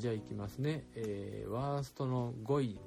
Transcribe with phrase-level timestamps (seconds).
[0.00, 2.80] じゃあいきますね、えー、ワーストの5位。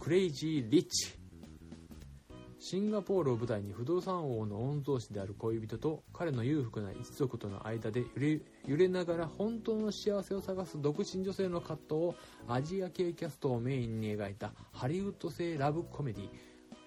[0.00, 1.14] クレイジー・リッチ。
[2.58, 8.02] シンガポールを舞台に不動産王の御曹司である恋人と彼の裕福な一族との間で
[8.66, 12.14] 揺れながら本当の幸せを探す独身女性の葛藤を
[12.48, 16.28] アジア系キャストをメインに描いたハリウッド製ラブコメディ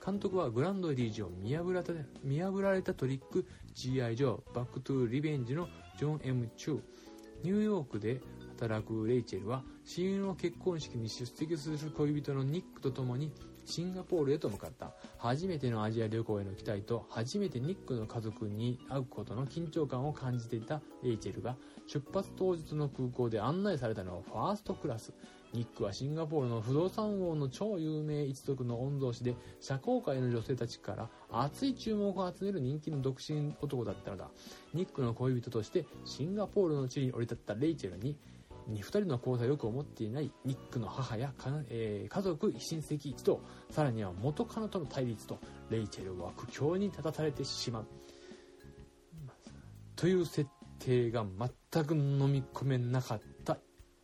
[0.05, 3.45] 監督はグランドリージを見破られた見破られたトリック。
[3.73, 4.17] G.I.
[4.17, 6.49] ジョーバックトゥーリベンジのジョン・ M.
[6.57, 7.02] チュー。
[7.43, 8.21] ニューヨークで
[8.59, 13.33] 働くレイチェルは親友の結婚式に出席する恋人のニックと共に
[13.65, 14.93] シンガポールへと向かった。
[15.17, 25.13] 初めてのアジア旅行への期待と初めてニックの家族に会うことの緊張感を感じていたレイチェルが出発当日の空港で案内されたのはファーストクラス。
[25.53, 34.29] ニックはシンガポールの不動産王の超有名一族の御曹司で社交界の女性たちから熱い注目を集める人気の独身男だったのだ。
[34.73, 38.17] ニックの恋人としてシンガポールの地に降り立ったレイチェルに
[38.67, 41.33] 2人の交際をよく思っていないニックの母や、
[41.69, 45.37] えー、家族親戚一同さらには元カノとの対立と
[45.69, 47.87] レイチェルは苦境に立たされてしまう。
[49.95, 51.23] という設定が
[51.71, 53.57] 全く飲み込めなかった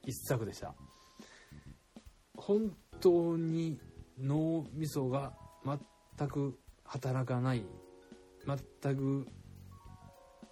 [0.05, 0.73] 一作でした。
[2.49, 3.77] 本当に
[4.19, 5.33] 脳みそが
[6.17, 7.63] 全く働かない
[8.81, 9.27] 全く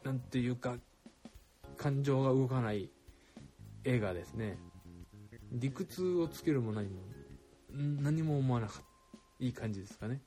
[0.04, 0.76] なんていうか
[1.76, 2.92] 感情が動かない
[3.84, 4.60] 映画ですね。
[5.52, 7.02] 理屈をつけるも何も
[7.74, 10.22] 何も思わなかったいい感じですかね、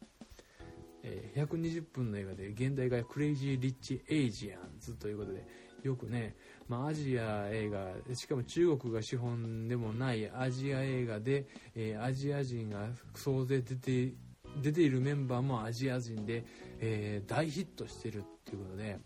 [1.04, 5.46] えー、120分の映画で原題が Crazy Rich Asians ということで
[5.82, 6.34] よくね、
[6.68, 14.12] まあ、アジア映画しかも中国が資本でもないアジア映画で、えー、アジア人が総勢出て
[14.60, 16.44] 出ているメンバーもアジア人で、
[16.80, 18.98] えー、大ヒットしてるっていうことで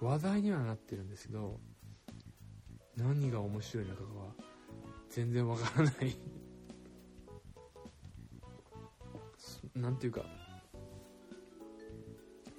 [0.00, 1.60] 話題にはなってるんですけど
[2.96, 4.08] 何が面白いのかは
[5.10, 6.16] 全然わからない。
[9.74, 10.22] なんていうか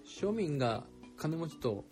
[0.06, 0.84] 庶民が
[1.18, 1.85] 金持ちと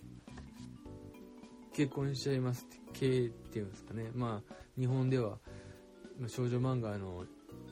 [1.74, 4.10] 結婚しちゃいます系っていうんですかね。
[4.14, 5.38] まあ日本では
[6.28, 7.24] 少女漫画の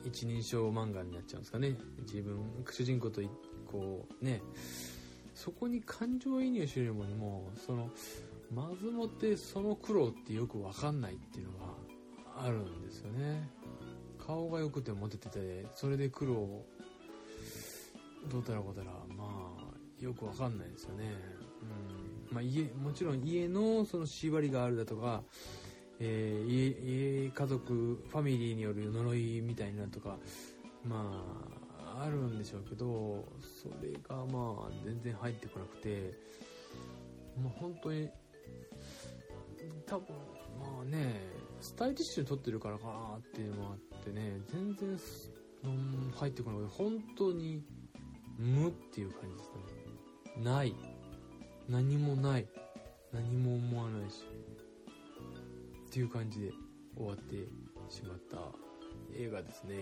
[0.03, 1.77] 一人称漫画になっちゃうんですかね。
[2.01, 2.37] 自分
[2.69, 3.21] 主人公と
[3.65, 4.41] こうね。
[5.33, 7.89] そこに感情移入するよりもその
[8.53, 13.49] まずもってその苦労ってよく分かんないっていうのがあるんですよね。
[14.19, 16.65] 顔が良くてモテててそれで苦労
[18.29, 21.13] どうたらこうたらまあよく分かんないですよね、
[21.61, 22.02] うん。
[22.33, 25.21] まあ、家もちろん家のその縛りがあるだとか、
[25.99, 27.73] えー、家家族
[28.09, 30.17] ファミリーによる呪いみたいなとか
[30.83, 31.23] ま
[31.95, 36.13] ああるんでしょうけどそれがまあ全然入ってこなくて
[37.39, 38.09] もう本当に
[39.85, 40.07] 多分
[40.59, 41.21] まあね
[41.61, 44.99] スタイリッシュに撮ってるからかなっていうのもあってね全然、
[46.15, 47.63] 入ってこない本当に
[48.37, 49.49] 無っていう感じです
[50.37, 50.43] ね。
[50.43, 50.75] ない。
[51.69, 52.47] 何もない。
[53.13, 54.23] 何も思わないし。
[55.87, 56.51] っていう感じで
[56.97, 57.35] 終わって
[57.89, 58.37] しまった
[59.15, 59.75] 映画ですね。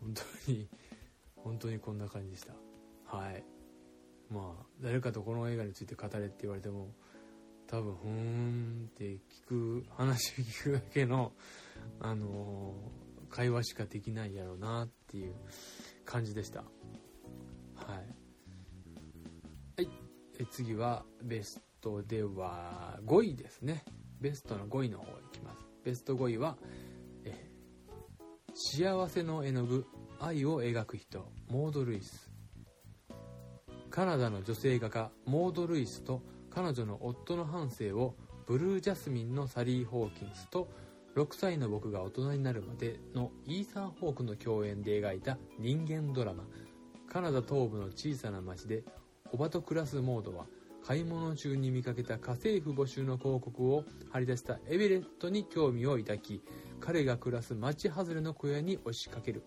[0.00, 0.68] 本当に
[1.36, 2.54] 本当にこんな感じでした。
[3.04, 3.44] はい。
[4.30, 6.88] まあ誰かとこの映画について語れって言われても
[7.66, 11.32] 多分ふーんって聞く話聞くだけの
[12.00, 15.34] あのー、会話しかできないやろうなっていう
[16.04, 16.60] 感じでした。
[16.60, 16.64] は
[17.96, 18.25] い。
[20.44, 23.84] 次はベストでは5位ですね。
[24.20, 25.58] ベストの5位の方いきます。
[25.84, 26.56] ベスト5位は
[27.24, 27.50] え
[28.54, 29.86] 幸せの絵の具
[30.20, 31.26] 愛を描く人。
[31.48, 32.30] モード・ルイス。
[33.90, 38.14] カナダの女性画家モード・ルイスと彼女の夫の半生を
[38.46, 40.68] ブルージャスミンのサリー・ホーキンスと
[41.16, 46.44] 6歳の僕が大人になるまでのイーサン・ホークの共演で描いた人間ドラマ。
[47.08, 48.84] カナダ東部の小さな町で
[49.32, 50.46] おばと暮らすモードは
[50.86, 56.42] 買い物中に見かけた家政婦募集の広告を貼り出したエベレットに興味を抱き
[56.80, 59.42] 彼が暮らす町外れの小屋に押しかける。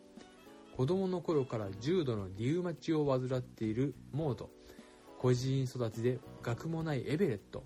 [0.76, 4.50] 子供の頃から重度のリウマチを患っているモード。
[5.18, 7.64] 孤児院育ちで学もないエベレット。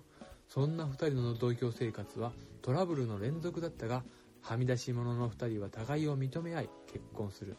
[0.48, 2.32] そんな2人の同居生活は
[2.62, 4.04] トラブルの連続だったが
[4.40, 7.56] はみ出し者の2人は互いを認め合い結婚する。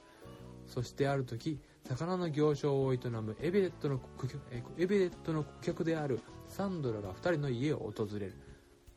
[0.65, 3.99] そしてある時魚の行商を営むエベレットの
[4.77, 8.33] エベレットの顧客であるサンドラが2人の家を訪れる。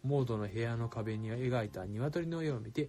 [0.03, 2.89] モードの部屋の壁に描いた鶏の絵を見て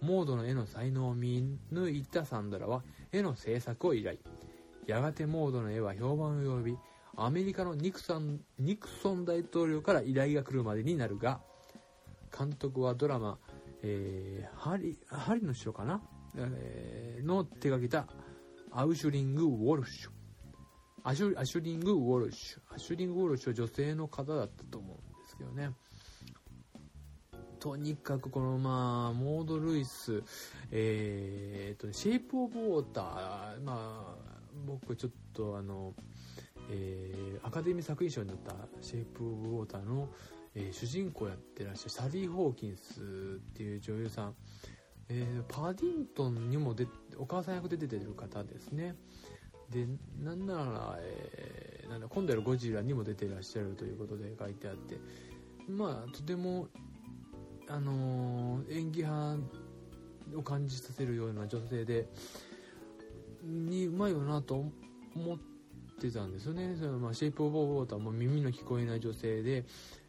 [0.00, 4.18] モードの絵の才能を見抜いたサンドラは絵の制作を依頼。
[4.86, 6.78] やがてモードの絵は評判を呼び
[7.16, 11.40] アメリカのニクソンニクソン大統領から依頼が来るまでになるが
[12.36, 13.38] 監督はドラマ、
[13.82, 16.02] えー、ハリの城かな、
[16.36, 18.06] えー、の手掛けた
[18.76, 20.10] アウシュリング・ウォルシュ。
[21.04, 22.74] アシュアシュリング・ウォルシュ。
[22.74, 25.70] アシュリング・ウォルシュは女性の方だったと思うんですけどね。
[27.60, 30.24] とにかくこのまあモード・ルイス。
[30.72, 33.62] えー、とシェイプ・オブ・ウォーター。
[33.62, 34.24] まあ
[34.66, 35.94] 僕ちょっとあの
[36.68, 40.08] えー、アカデミー作品賞になった「シェイプ・オブ・ウォーターの」
[40.56, 44.34] えー、主人公やってらっしゃるサリー・ホーキンスっていう女優さん、
[45.08, 46.86] えー、パディントンにもで
[47.18, 48.94] お母さん役で出てる方ですね。
[49.70, 49.86] で
[50.22, 54.98] なんなら、えー、なんだ今度やるゴジラにも出てらっしゃるということで書いてあって。
[55.68, 56.68] まあとても
[57.68, 59.38] あのー、演技派
[60.36, 62.08] を感じさせるような女性で
[63.42, 64.64] にうまいよなと
[65.14, 65.38] 思っ
[66.00, 66.76] てたんですよね。
[66.78, 69.64] その、まあ、シェイプ・オブ・ウォーターも耳の聞こえない女性で、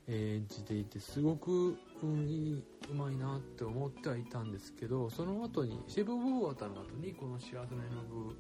[0.08, 8.36] 演じていてすごく、うん、いいうまいなって思ってはいたんですけどその後にシェ・ブ・ウォーターの後にこの「幸せの絵の具」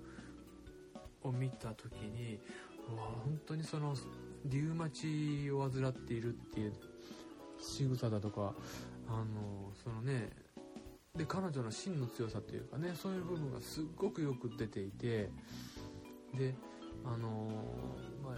[1.28, 2.40] を見た時に
[2.92, 3.96] うわ本当にその
[4.46, 6.74] リウマチを患っているっていう
[7.60, 8.54] 仕草だとか
[9.08, 10.32] あのそのね
[11.16, 15.32] で彼女の芯の強さというかねそういう部分がすっごくよく出ていて
[16.34, 16.54] で
[17.06, 17.48] あの、
[18.24, 18.36] まあ、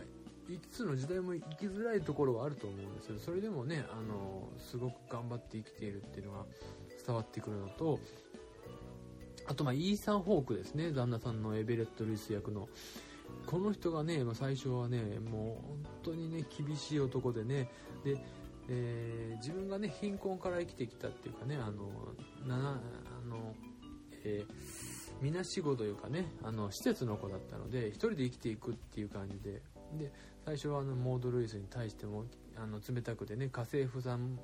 [0.49, 6.45] いつの時代も生きづらいところはあると思うんですけどそれでもね、あの、すごく頑張って生きているっていうのが
[7.05, 7.99] 伝わってくるのと
[9.47, 10.91] あとまあイーサン・ホークですね。
[10.91, 12.67] 旦那さんのエベレット・ルイス役の。
[13.45, 17.69] この人がね、最初はねもう本当にね厳しい男でね。
[18.03, 18.17] で、
[18.67, 21.87] えー、自分がね貧困から生きてきたっていうかねあの
[22.45, 23.55] なあの、
[24.25, 29.61] えーみなしごというかねあの施設の子だったので1人で生きていくっていう感じで。
[29.97, 30.11] で
[30.47, 32.23] 最初はあのモード・ルイスに対しても
[32.55, 34.39] あの冷たくてね家政婦さん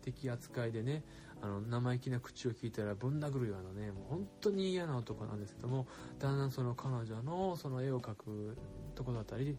[0.00, 1.02] 的扱いでね
[1.42, 5.86] あの生意気な口を聞いたらぶん殴るようなねもう本当に嫌な男なんですけども
[6.18, 8.56] だんだんその彼女のその絵を描く
[8.94, 9.58] とこだったり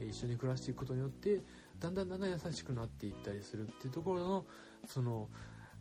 [0.00, 1.42] 一緒に暮らしていくことによって
[1.80, 4.46] だんだんだんだん優しくなっていったりするっていうところの
[4.86, 5.28] その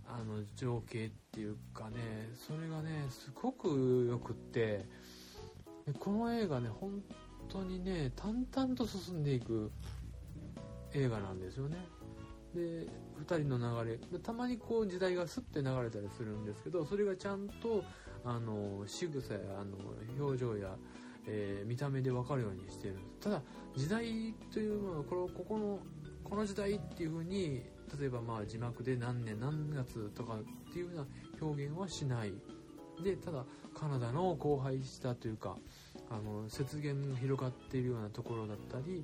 [0.06, 1.96] あの情景っていうかね
[2.46, 4.86] それがねすごくよくって
[6.00, 7.02] この映画ね本
[7.50, 9.72] 当にね淡々と進んでいく
[10.94, 11.78] 映画なんですよね。
[12.54, 12.88] で
[13.28, 14.20] 2人の流れ。
[14.20, 17.84] たまにこう時代がスッて流れたりするんですけどそれがちゃんと
[18.24, 19.78] あの仕草やあの
[20.18, 20.76] 表情や、
[21.28, 23.42] えー、見た目で分かるようにしてるただ
[23.76, 25.80] 時代というのはこのここの
[26.24, 27.62] この時代っていう風に
[28.00, 31.06] 例えばまあ字幕で何年何月とかっていうような
[31.42, 32.34] 表現はしない。
[33.04, 33.44] でただ
[33.74, 35.58] カナダの荒廃したというか
[36.10, 39.04] あの雪原が広がっているようなところだったり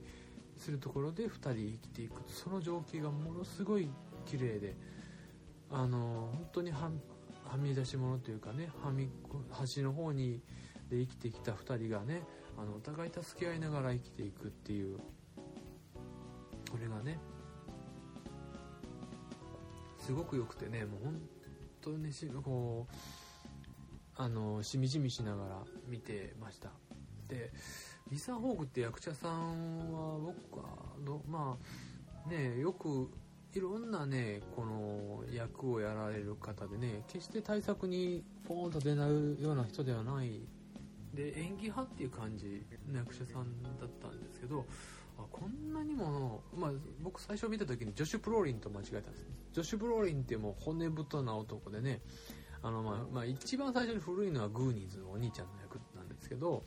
[0.57, 3.89] するところで2人生きていくその情景がものすごい
[4.25, 4.75] 綺麗で
[5.71, 6.89] あの本当には
[7.57, 9.09] み出し物というかねはみ
[9.51, 10.41] 端の方に
[10.89, 12.23] で生きてきた2人がね
[12.57, 14.97] あのお互い助け合いながら生きていくっていう
[16.69, 17.17] これがね
[19.97, 21.19] すごく良くてねもう本
[21.81, 22.95] 当にしこう
[24.17, 25.55] あのしみじみしながら
[25.87, 26.69] 見てました。
[27.31, 27.49] で
[28.11, 30.65] リサ・ホークって役者さんは僕は
[30.99, 31.57] どま
[32.27, 33.09] あねよく
[33.53, 40.41] いろんなねこの役をやられる方でね決して大作にポーンと出ないような人ではない。
[41.13, 44.65] で演技派っていう感じの役者さんだったんですけど
[45.17, 51.99] あこんなにも、まあ、僕最初見た時にジョシュ・プローリンと間違えたんですジョシュ・プローリンってもう骨太な男でね
[52.63, 56.63] あの、まあまあ、一番最初に古いのはグーニーズのお兄ちゃんの役なんですけど、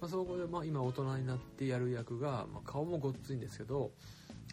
[0.00, 3.90] まあ、そこで、まあ、今大人になってやる役が、まあ、顔もごっついんですけど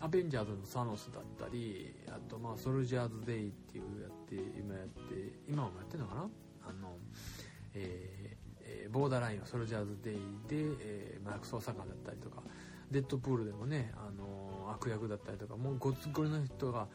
[0.02, 6.22] アベンジャーズのサノスだったりあとまあソルジャーズ・デイっていうやって今やって今もやってるのかな？
[6.68, 6.98] あの、
[7.74, 10.20] えーえー、ボーダーラインのソルジャーズ・デイで、
[10.82, 12.42] えー、麻薬捜査官だったりとか
[12.92, 16.88] デッドプールでもね、あの悪役だったりとかもうごっつごりの人が、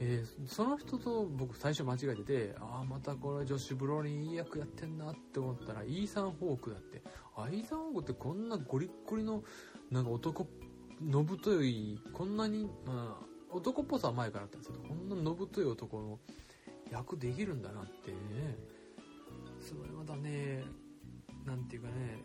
[0.00, 7.02] えー、その人と僕最初間違えててああまたこれジョッシュ・ブロリンいい役やってんなって思ったらイーサン・ホークだって。
[7.36, 9.42] あイーサン・ホークってこんなゴリッゴリの
[9.90, 10.46] なんか男
[11.02, 16.18] のぶといこんなに、まあ、男っぽさは前からあったんですけどこんなのぶとい男の
[16.90, 18.16] 役できるんだなってね。
[19.60, 20.62] それまたね
[21.44, 22.18] なんていうかね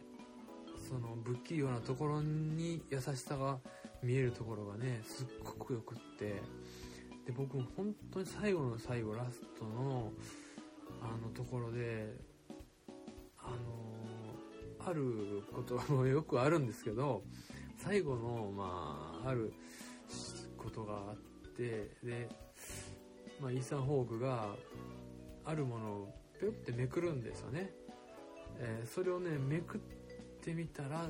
[0.88, 3.60] その不器用なところに優しさが
[4.04, 6.42] 見えるところがねすっごくよくって。
[7.30, 10.12] で僕も本当に最後の最後ラストの
[11.00, 12.12] あのところで
[13.38, 17.22] あのあることもよくあるんですけど
[17.78, 19.54] 最後のまあある
[20.58, 22.30] ことがあってで
[23.40, 24.48] まあ、イーサン・ホークが
[25.46, 27.70] あるものをペロってめくるんですよね、
[28.58, 29.82] えー、それをねめくっ
[30.42, 31.10] てみたらっ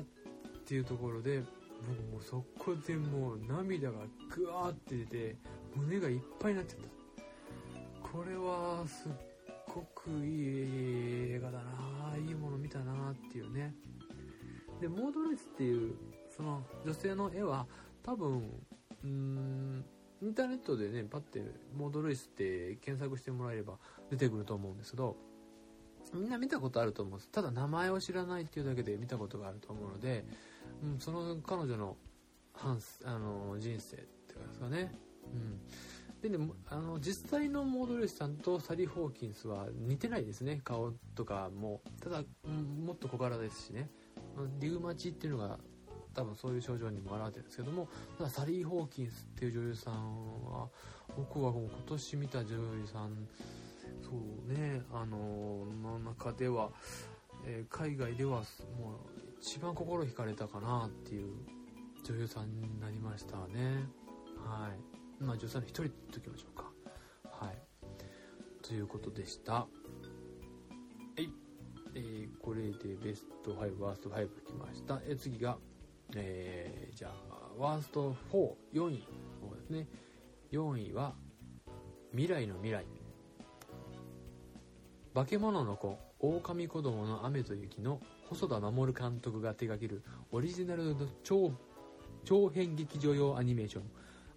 [0.64, 1.42] ていうところで
[1.88, 3.98] 僕もうそこでもう涙が
[4.28, 5.36] グワーって出て
[5.74, 8.08] 胸がいっぱいになっちゃった。
[8.08, 9.12] これはすっ
[9.72, 12.16] ごくいい映画だな。
[12.16, 13.74] いいもの見たなっていうね。
[14.80, 15.94] でモードレスっていう
[16.34, 17.66] その女性の絵は
[18.02, 18.38] 多分
[19.04, 19.84] うーん
[20.22, 21.42] インターネットでねパッて
[21.76, 23.78] モードルイスって検索してもらえれば
[24.10, 25.16] 出てくると思うんですけど
[26.14, 27.30] みんな見たことあると思うんです。
[27.30, 30.24] ただ名前を知らないっていうだけで見たことがあると思うので、
[30.82, 31.96] うん、その彼女の
[32.52, 34.92] 半あの人生っていうかですかね、
[35.32, 40.60] うん、でねあの実際のモードレスさんとサリー・ホーキンスは似てないですね。
[40.64, 41.80] 顔とかも。
[42.02, 43.90] ただ、うん、もっと小柄ですしね。
[44.58, 45.58] リウマチっていうのが
[46.14, 47.88] 多分そういう症状にも表れてるんですけども。
[48.18, 50.68] ただサリー・ホーキンスっていう女優さんは
[51.16, 53.28] 僕はもう今年見た女優さん
[54.02, 56.70] そうねあのの中では、
[57.46, 58.44] えー、海外ではもう
[59.40, 61.32] 一番心惹かれたかなっていう
[62.04, 63.84] 女優さんになりましたね。
[64.44, 64.99] はい。
[65.20, 66.70] まあ女優さんの一人って言っときましょうか。
[67.24, 67.58] はい。
[68.62, 69.52] ということでした。
[69.52, 69.66] は
[71.16, 71.28] い。
[71.94, 75.58] えー、これでベスト5ワースト5来ました、えー、次が
[76.16, 79.04] えー、じゃあワースト44位
[79.42, 79.86] の方ですね。
[80.52, 81.14] 4位は
[82.12, 82.84] 未来の未来。
[85.14, 91.52] 化け物の子狼子供の雨と雪の細田守監督が手掛けるオリジナルの超
[92.24, 93.82] 長編劇場用アニメーション。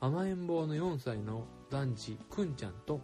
[0.03, 3.00] 甘えん坊の4歳の男児くんちゃんと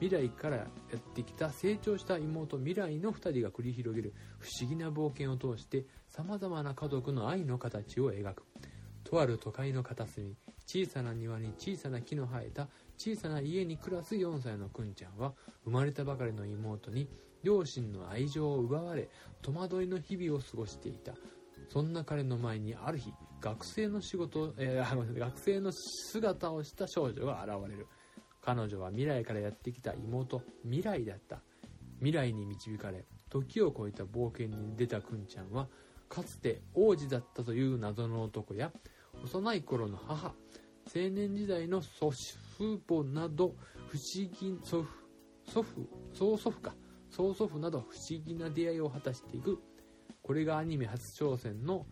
[0.00, 8.44] 未来からやってきた成長した妹未来の2人が繰り広げる不思議な冒険を通して様々な家族の愛の形を描く。
[9.04, 15.34] とある都会の片隅小さな庭に小さな木の生えた小さな家に暮らす4歳のくんちゃんは
[15.66, 17.10] 生まれたばかりの妹に
[17.42, 19.10] 両親の愛情を奪われ
[19.42, 21.12] 戸惑いの日々を過ごしていた。
[21.68, 27.86] そんな彼の前にある日学生の仕事、えー、学生の姿をした少女が現れる。
[28.40, 31.40] 彼女は未来からやってきた妹未来だった。
[31.98, 35.68] 未来に導かれ時を超えた冒険に出たくんちゃんは
[36.08, 38.70] かつて王子だったという謎の男や
[39.24, 40.32] 幼い頃の母
[40.94, 43.56] 青年時代の祖父母など
[43.88, 46.74] 不思議祖父祖父曽祖父か。
[47.10, 49.58] 曽祖父など不思議な出会いを果たしていく。
[50.22, 51.86] これがアニメ初挑戦の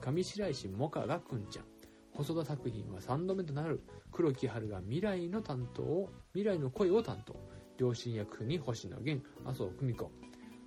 [0.00, 1.64] 上白石萌歌がくんちゃん。
[2.12, 7.36] 細田作品は3度目となる黒木春が未来の担当を未来の声を担当。
[7.78, 10.10] 両親役に星野源麻生久美子。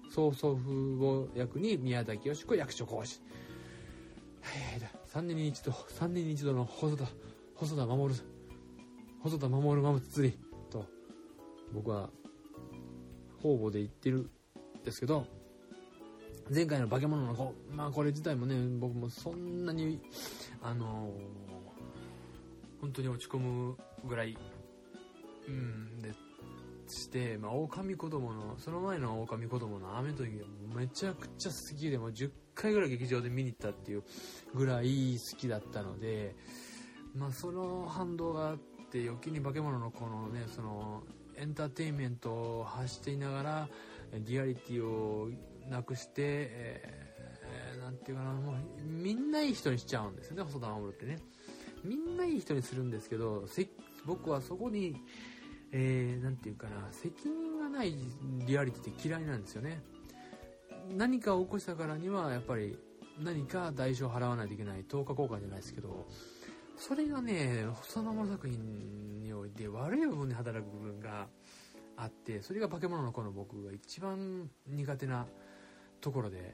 [0.09, 0.59] 曽祖父
[0.97, 3.21] 母役に宮崎美子役所講師
[5.13, 7.05] 3年に一度3年に一度の細田
[7.55, 8.13] 細田守
[9.21, 10.37] 細田守まつり
[10.69, 10.85] と
[11.73, 12.09] 僕は
[13.41, 14.29] 方々で言ってるん
[14.83, 15.25] ですけど
[16.53, 17.53] 前回の化け物の子。
[17.71, 19.99] まあこれ自体もね僕もそんなに
[20.61, 24.37] あのー、本当に落ち込むぐらい
[25.47, 26.13] うんで
[26.87, 34.03] して、まあ、狼子供のその前の狼子供の雨と雪がめちゃくちゃ好きでもう10回ぐらい劇場で見に行ったっていう
[34.53, 36.35] ぐらい好きだったので、
[37.15, 38.57] まあ、その反動があっ
[38.91, 41.03] て余計に化け物の子のねその
[41.37, 43.67] エンターテインメントを発していながら
[44.25, 45.29] リアリティを
[45.69, 51.19] なくして、えー、なんていうかな、もう、みんないい人にしちゃうんですよね、細田守ってね。
[51.83, 53.45] みんないい人にするんですけど、
[54.05, 54.95] 僕はそこに、
[55.71, 57.95] えー、なんていうかな、責任がない
[58.45, 59.81] リアリティって嫌いなんですよね。
[60.89, 62.77] 何かを起こしたからには、やっぱり、
[63.19, 66.07] 何か代償を払わないといけない、10日交換じゃないですけど、
[66.77, 71.27] それがね、細田守作品において悪い部分に働く部分が
[71.97, 75.25] あって、それが化け物の子の僕が一番苦手な
[76.05, 76.53] ところで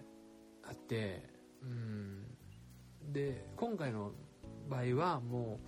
[0.63, 1.25] あって
[1.62, 2.25] うん。
[3.12, 4.13] で今回の
[4.70, 5.60] 場合はも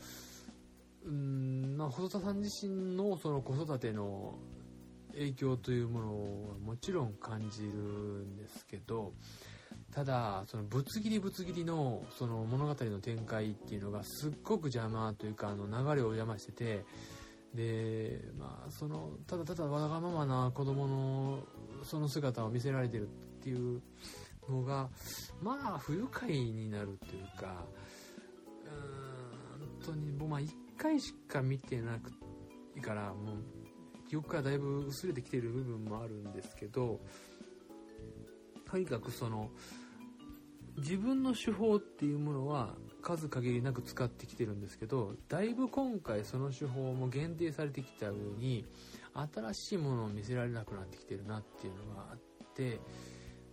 [1.05, 4.35] ううんまあ細田さん自身のその子育ての
[5.11, 9.11] 影響というものをもちろん感じるんですけど
[9.93, 16.85] ただそのぶつ切りぶつ切りのその物語の展開っていうのがすっごく邪魔というかあの流れを邪魔してて
[17.53, 21.39] でまあそのただただわがままな子供の
[21.83, 23.09] その姿を見せられてる
[23.43, 23.81] っていう
[24.50, 24.89] のが
[25.41, 27.65] まあ不愉快になるっていうか
[28.63, 32.13] うーん本当にもうまあ1回しか見てなく
[32.77, 37.01] いからもう記憶がだいぶ薄れてきてる部分もあるんですけど
[38.69, 39.50] とにかくその
[40.77, 48.65] 自分の手法っていうものは数限りなく使ってきてるんですけどだいぶ今回その手法も限定されてきた上に
[49.13, 52.17] 新しいものを見せられなくなってきてるなっていうのがあっ
[52.55, 52.79] て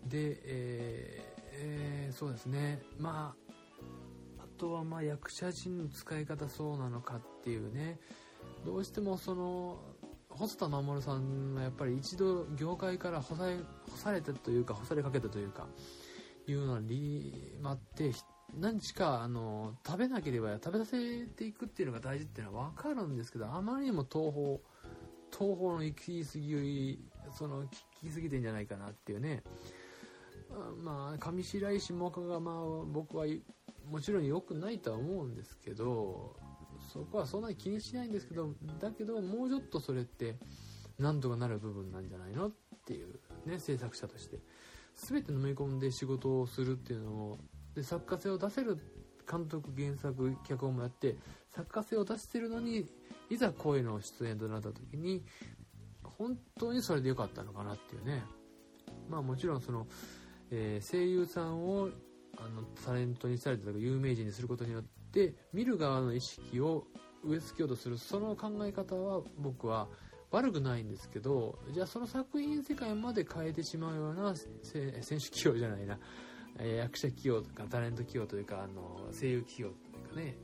[0.06, 2.82] で、えーえー、そうですね。
[2.98, 3.34] ま
[4.38, 7.98] ああとはまあ役者陣の使い方そうなのかっていうね。
[8.64, 9.78] どうしてもその
[10.28, 13.56] 細田守さんがやっぱり一度業界から干され
[13.90, 15.66] 干されたというか干されかけたというか
[16.46, 18.12] いうのにあって
[18.58, 24.60] 何日かあの食べなければ食べさせていくっていうのが大事っていうのは分かるんですけどあまりにも東方
[25.30, 27.04] 東方の行き過ぎ
[27.36, 29.42] その聞き過ぎてんじゃないかなっていうね。
[30.82, 33.26] まあ上白石萌歌がまあ僕は
[33.90, 36.36] もちろん良くないとは思うんですけど
[36.92, 40.36] そこはそんなに気にしないんですけどだけどもうちょっとそれって
[40.98, 42.52] 何とかなる部分なんじゃないのっ
[42.86, 44.38] ていうね制作者として。
[44.96, 47.38] 全て飲み込んで仕事をするっていうのを
[47.74, 48.76] で作家性を出せる
[49.30, 51.16] 監督原作脚本もやって
[51.54, 52.86] 作家性を出してるのに
[53.30, 55.22] いざ声の出演となった時に
[56.02, 58.22] 本当にそれで良かったのかなっていうね。
[59.08, 59.86] まあもちろんその、
[60.50, 61.88] えー、声優さんを
[62.38, 66.84] あのタレントにしたりとか有名人にすることによって見る側の意識を
[67.24, 69.88] 植え付けようとするその考え方は僕は
[70.30, 75.98] 悪くないんですけどじゃあその作品世界まで変えてしまうような選手起用じゃないな
[76.58, 80.36] え役者起用とかタレント起用というかあの声優起用というかね。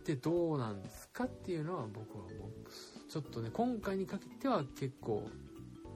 [0.00, 5.28] ってどうなんですかっていうのは僕はもうちょっとね今回にかけては結構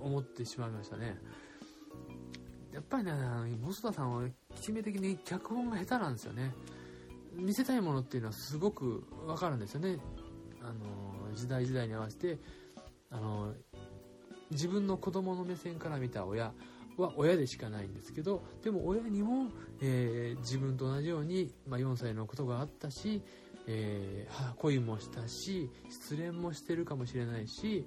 [0.00, 1.16] 思ってしまいましたね。
[2.75, 3.12] やっぱりね
[3.62, 6.52] 細田さんは決め的に脚本が下手なんですよね。
[7.37, 9.99] 見せたいものっていうのはすごくわかるんですよね。
[10.61, 12.38] あの時代時代に合わせて
[13.11, 13.54] あの
[14.50, 16.52] 自分の子供の目線から見た親
[16.97, 19.50] は親でしかないんですけどでも親にも、
[19.81, 23.23] えー、自分と同じように、まあ、4歳のことがあったし、
[23.66, 27.87] えー、恋もしたし失恋もしてるかもしれないし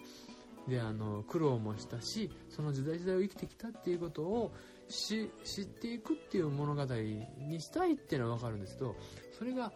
[0.68, 4.54] であの苦労もしたしその時代時代を生きてきたっていうことを
[4.90, 6.86] し知っていくっていう物語
[7.38, 8.96] にしたいっていうのは分かるんですけど
[9.38, 9.72] それが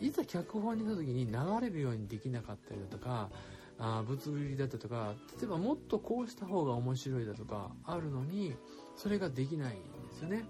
[0.00, 3.30] いざ脚本にした時に流れるようにできなかったりだとか
[3.78, 8.54] あぶつぶりだったとか例えばもっとこうした方が面白いだとかあるのに
[8.96, 10.44] それができないんですよね。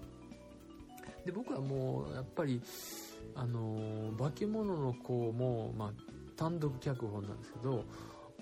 [1.25, 2.61] で僕はもうやっぱり
[3.35, 5.91] あの化け物の子も、まあ、
[6.35, 7.85] 単独脚本なんですけど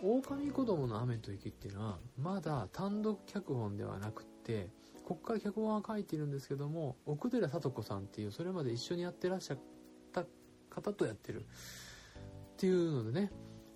[0.02, 4.70] 狼子供の雨と雪っていうのはまだ単独脚本ではなくって
[5.12, 9.58] ここから脚本は書いてるんですけども奥寺聡子さんっていうそれまで一緒にやってらっしゃっ
[10.14, 10.24] た
[10.70, 11.42] 方とやってる。
[11.42, 11.44] っ
[12.56, 13.32] ていうのでね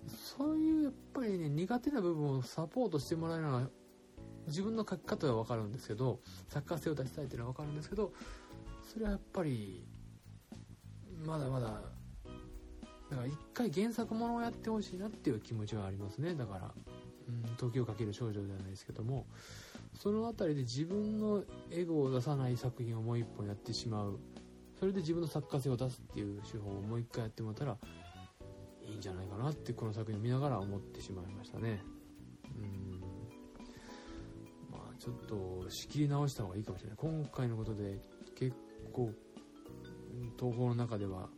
[0.06, 3.68] そういうやっぱりね苦手な部分をサポートしてもらえるのは
[4.46, 8.12] 自分の書き方は分かるんですけど作家性を出したいっていうのは分かるんですけど
[8.90, 9.84] それはやっぱり
[11.26, 11.66] まだまだ
[13.10, 16.34] だから一回原作ものをやってほしいなっていう気持ちはありますね。
[16.34, 16.74] だから
[17.28, 19.26] 「うん、時をかける少女」ではないですけども。
[19.98, 24.18] その辺りで自分のエゴを出さない作品をもう一本やってしまう。
[24.78, 27.78] それで自分の作家性を出すっていう手法をもう一回やってもらったら
[28.82, 31.82] いいんじゃないかなってこの作品を見ながら思ってしまいましたね。
[32.54, 33.00] うん。
[34.70, 36.96] まあちょっと仕切り直した方がいいかもしれない。
[36.98, 37.98] 今回のことで
[38.34, 38.54] 結
[38.92, 39.10] 構
[40.38, 41.28] 東宝の中では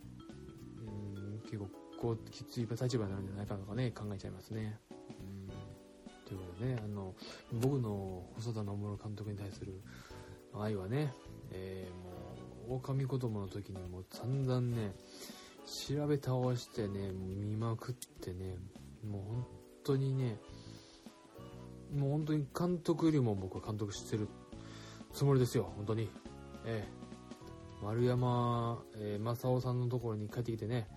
[0.80, 0.90] う
[1.36, 1.68] ん結構
[2.00, 4.78] こうきつい立場になるんじゃないかとかね考えちゃいますね。
[6.28, 7.14] というねあの
[7.52, 9.80] 僕の細田守監督に対する
[10.54, 11.12] 愛はね、
[11.52, 14.92] えー、もう狼子供の時にもう散々ね
[15.68, 18.56] 調べ倒してね、見まくってね、
[19.06, 19.46] もう本
[19.84, 20.38] 当にね、
[21.94, 24.28] もう本当に監督よりも僕は監督してる
[25.12, 26.10] つもりですよ、本当に。
[26.64, 26.98] ええ
[27.80, 30.88] 丸山、えー、正雄さんのところに帰ってきてね、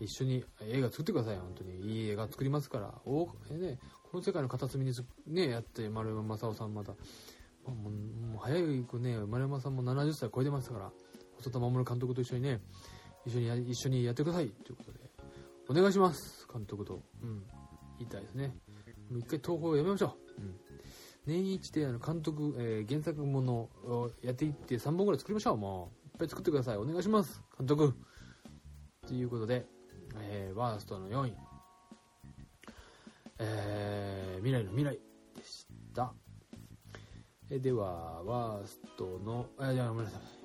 [0.00, 1.82] 一緒に映画作ってください、本当に。
[1.82, 2.94] いい映画作りますから。
[3.04, 3.78] おえね、
[4.14, 4.92] この世界の片隅に
[5.26, 6.92] ね、やって、丸山正雄さんまだ。
[7.66, 10.92] もうもう早くね、丸山さんも70歳超えてましたから、
[11.38, 12.60] 細田守監督と一緒にね、
[13.26, 14.50] 一緒にや一緒にやってください。
[14.50, 15.00] ということで
[15.68, 16.46] お願いします。
[16.46, 17.42] 監督と、うん、
[17.98, 18.54] 言いたいですね。
[19.10, 20.54] もう一回東宝をやめましょう、うん、
[21.26, 25.56] 年一であの監督、えー、原作ものをやっていって3本ぐらい作りましょう。
[25.56, 26.76] もういっぱい作ってください。
[26.76, 27.42] お願いします。
[27.58, 27.92] 監督。
[29.08, 29.66] ということで、
[30.20, 31.53] えー、ワーストの4位。
[33.38, 34.98] えー、未来の未来
[35.36, 36.14] でした
[37.50, 40.44] えではワーストのあごめんなさい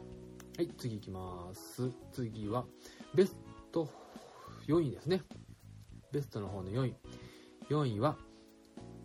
[0.59, 1.89] はい、次いきます。
[2.11, 2.65] 次は、
[3.15, 3.33] ベス
[3.71, 3.87] ト
[4.67, 5.21] 4位ですね。
[6.11, 6.95] ベストの方の4位。
[7.69, 8.17] 4位は、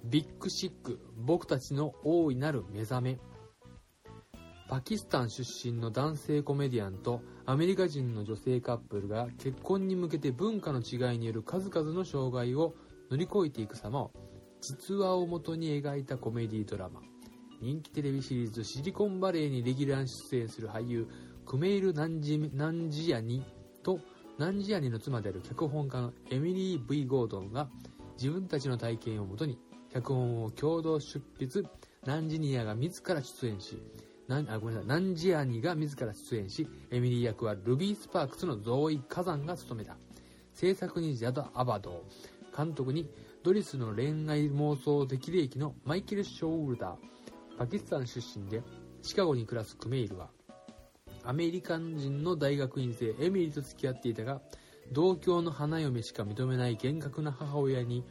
[0.02, 3.18] ビッグシック、僕たちの大いなる目覚め。
[4.68, 12.74] パキスタン出身の男性コメディアンとアメリカ人の女性カップルが結婚に向けて文化の違いによる数々の障害を
[13.10, 14.10] 乗り越えていく様を
[14.60, 17.00] 実話をもとに描いたコメディドラマ。
[17.60, 21.06] 人気テレビシリーズ「シリコンバレー」にレギュラー出演する俳優
[21.46, 23.42] クメイル・ナンジナンジヤニ
[23.82, 24.00] と
[24.38, 27.68] ナンジヤニの妻である脚本家のエミリー・ V・ ゴードンが
[28.16, 29.58] 自分たちの体験をもとに
[29.92, 31.62] 脚本を共同出筆。
[32.04, 33.80] ナンジニアが自ら出演し
[34.28, 34.88] なんあごめんなさい。
[34.88, 39.96] ナンジアニが自ら出演しエミリー役はルビー・スパークスのゾーイ・火山が務めた。
[40.52, 42.33] 制作にジャド・アバドー。
[42.56, 43.08] 監督に
[43.42, 46.96] ドリスの恋愛妄想的利益のマイケル・ショールダー
[47.58, 48.62] パキスタン出身で
[49.02, 50.28] シカゴに暮らすクメイルは
[51.24, 54.40] アメリカ人の大学院生エミリーと付き合っていたが
[54.92, 58.04] 同郷の花嫁しか認めない厳格な母親に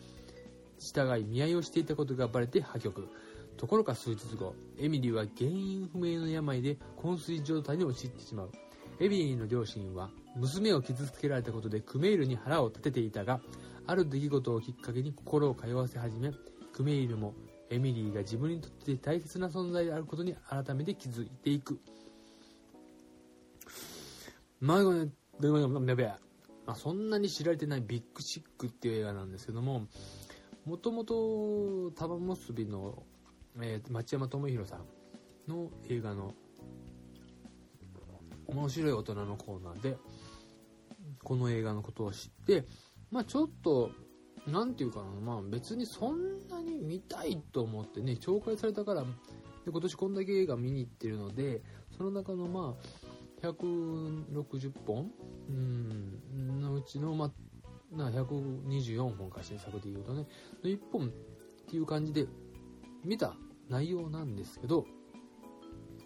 [0.79, 3.07] 従い見合いをしていたことがバレて破局。
[3.55, 8.51] ところが数日後エミリーは原因不明の病で昏睡状態に陥ってしまう。
[8.99, 13.39] エミリーの両親は娘を傷つけられたことでクメイルに腹を立てていたが
[13.87, 16.31] ある出来事をきっかけに心を通わせ始め
[16.73, 17.33] クメイルも
[17.69, 21.79] エミリーが自分にとって大切な存在であることに改めて気づいていく。
[24.59, 25.09] まあ、ね、
[26.65, 29.87] まあ、そんなに知られてないビッグシックっていう映画なんですけども
[30.63, 33.03] もともと玉結びの
[33.59, 36.33] えー、町山智博さんの映画の
[38.47, 39.97] 面白い大人のコーナーで
[41.23, 42.65] この映画のことを知って
[43.13, 43.91] まあちょっと
[44.47, 49.07] 何て言うかなまあ別にそんなに見たいと思ってね紹介されたからで
[49.71, 51.61] 今年こんだけ映画見に行ってるので
[51.95, 52.75] その中のま
[53.41, 55.11] あ160本
[55.49, 57.31] うんのうちのまあ
[57.95, 60.25] な124本か新作で言うとね。
[60.63, 61.09] の1本っ
[61.69, 62.25] ていう感じで
[63.03, 63.35] 見た
[63.69, 64.85] 内容なんですけど、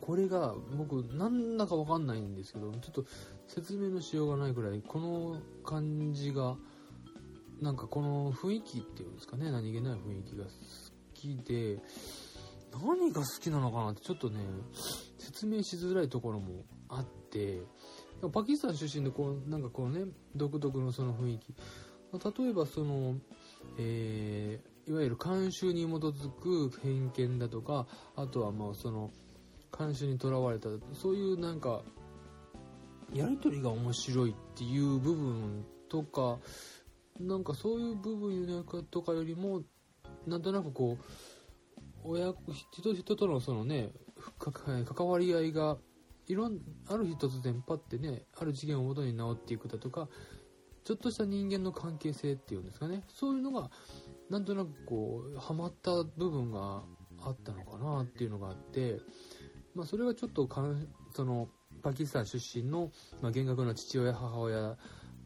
[0.02, 3.06] これが僕なんだかわかんないんですけど、ちょっと
[3.48, 6.58] 説明のしようがないくらい、この感じが、
[7.62, 10.50] なんかこの雰囲気っていうんですかね、何気ない雰囲気が好
[11.14, 11.80] きで、
[12.74, 14.40] 何が好きなのかなってちょっとね、
[15.18, 17.62] 説明しづらいところもあって、
[18.32, 21.56] パキスタン出身でこう、なんかこうね、独特のその雰囲気。
[22.14, 23.16] 例えばその、
[23.78, 29.12] えー、いわゆる慣習に基づく偏見だとかあとはまあその
[29.72, 31.82] 慣習にとらわれたそういうなんか
[33.14, 36.40] やり取りが面白いっていう部分とか
[37.20, 39.64] なんかそういう部分とかよりも
[40.26, 41.04] なんとなくこう
[42.04, 42.34] 親
[42.72, 43.92] 人と人とのそのね
[44.40, 45.78] 関わり合いが
[46.28, 50.10] いろんある日突然パッてねある事件をもとに治っていくだとか
[50.84, 53.04] ちょっとした人間の関係性っていうんですかね。
[53.10, 53.70] そういうのが
[54.30, 56.84] なんとなくこうハマった部分が
[57.20, 59.02] あったのかなっていうのがあって、
[59.76, 61.50] まあ、それがちょっとかんその
[61.82, 64.78] パキスタン出身の、まあ、厳格な父親母親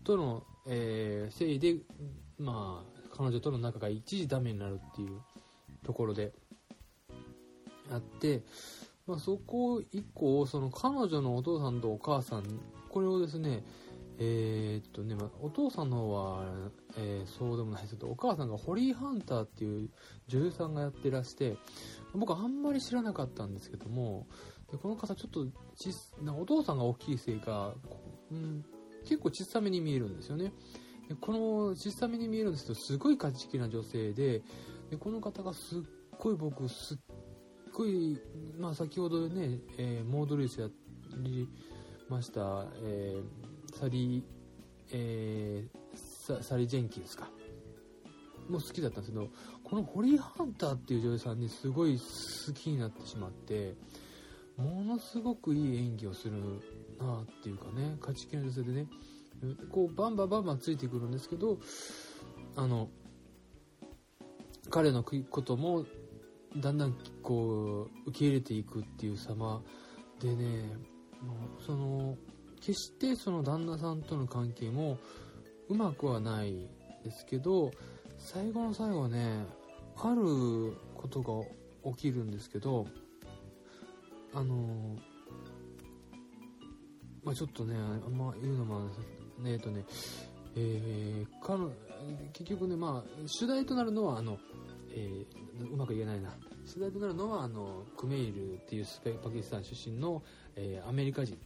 [0.04, 1.78] との、えー、誠意で、
[2.38, 5.22] まあ、彼女との仲が一時ダメになるっていう
[5.84, 6.34] ところで
[7.92, 8.44] あって、
[9.08, 12.44] まあ、そこ以降その彼女のお父さんとお母さん
[12.90, 13.64] これをですね
[14.24, 16.44] えー、っとね、まあ、お父さんの方は、
[16.96, 19.90] えー、そうでもないですけど、お母さんがホリーハンターっていう
[20.28, 21.58] 女優さんがやってらして、
[22.14, 24.28] 僕あんまり知らなかったんですけども、
[24.72, 25.90] でこの方ちょっとち
[26.38, 27.74] お父さんが大きいせいか、
[28.32, 28.64] うん、
[29.04, 30.54] 結構小さめに見えるんですよね。
[31.10, 31.40] でこの
[31.76, 34.42] 小さめに見えるんですけど、すごい勝ち気な女性で、
[34.90, 35.82] でこの方がすっ
[36.20, 36.98] ごい僕、すっ
[37.74, 38.20] ごい、
[38.58, 40.70] まあ先ほどね、えー、モードレースや
[41.18, 41.48] り
[42.10, 44.24] ました、えーサリー、
[44.92, 47.30] えー、サリー・ジェンキンスか。
[48.50, 49.30] も好きだったんですけど、
[49.64, 53.76] このホリー・ハンターっていう女優さんにすごい好きになってしまって、
[54.58, 56.34] ものすごくいい演技をする
[57.02, 58.88] なっていうかね、勝ち気な女性でね、
[59.72, 61.58] こうバンバンバンバンついてくるんですけど、
[62.56, 62.90] あの、
[64.70, 65.86] 彼のことも
[66.58, 69.62] だんだんこう受け入れていくっていう様
[70.20, 70.70] でね、
[71.66, 72.18] その
[72.60, 74.98] 決してその旦那さんとの関係も
[75.70, 76.70] うまくはない
[77.04, 77.72] ですけど
[78.18, 79.46] 最後の最後ね
[79.98, 82.86] あることが起きるんですけど
[84.34, 84.96] あの
[87.24, 88.80] まあちょっとねあんま言うのも
[89.40, 89.86] ねえっとね
[90.56, 91.72] えー、かの
[92.34, 94.38] 結局ねまあ主題となるのはあの、
[94.94, 96.36] えー、うまく言えないな。
[96.66, 98.86] 主題となるのはあのクメイルっていう
[99.24, 100.24] パキスタン出身の、
[100.56, 101.38] えー、アメリカ人。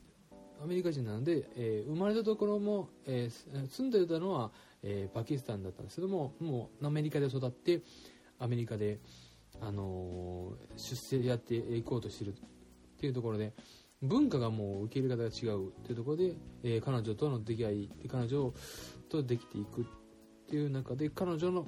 [0.63, 4.51] アメリカ人なので、えー、生まれたところも、えー、住んでたのは、
[4.83, 5.97] えー、パキスタンだったんです。
[5.97, 7.81] けどももうアメリカで育って
[8.39, 8.99] アメリカで、
[9.61, 12.33] あの出世やっていこうとしてるっ
[12.99, 13.53] ていうところで
[14.01, 18.53] 文化がもう受け入れ方が違うっていうところで、えー、彼女との出会い彼女
[19.10, 19.86] とできていくっ
[20.49, 21.67] ていう中で彼女の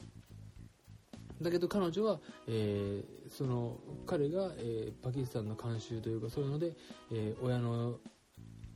[1.41, 6.73] だけど彼女は、えー、その彼が、えー、パキスタンの慣習というかそういうので、
[7.11, 7.99] えー、親の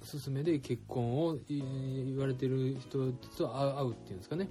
[0.01, 4.49] 勧めで結婚を言われてる人と会うっていうんですかね。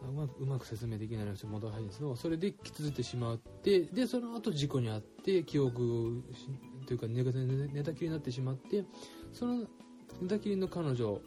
[0.00, 6.10] うまうまく説明できないので戻らないんですけどそれで気づいてしまってでその後事故に遭って記憶を
[6.86, 7.24] というか寝
[7.82, 8.84] たきりになってしまって
[9.32, 9.66] その
[10.20, 11.20] 寝たきりの彼女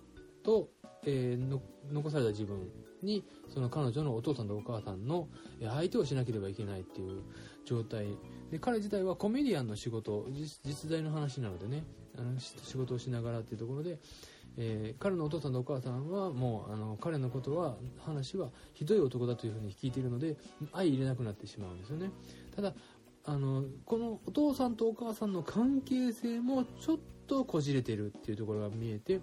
[0.44, 0.70] と、
[1.06, 1.60] えー、
[1.92, 2.70] 残された自分
[3.04, 5.28] にその彼女のお父さんとお母さんの
[5.62, 7.22] 相手をしなければいけないっていう
[7.66, 8.08] 状態。
[8.52, 11.84] で彼自体はコメディアンの仕事実在の話なのでね
[12.18, 14.00] あの仕事をしながらっていうところで、
[14.58, 20.38] えー、彼のお父さんとお母さんはもうあの彼のことは話はひどい男だというふうに聞いているので
[20.72, 22.10] 相入れなくなってしまうんですよね。
[22.56, 22.74] ただ
[23.30, 29.22] あのこのお父さんとお母さんの関係性もちょっとこじれてるっていうところが見えて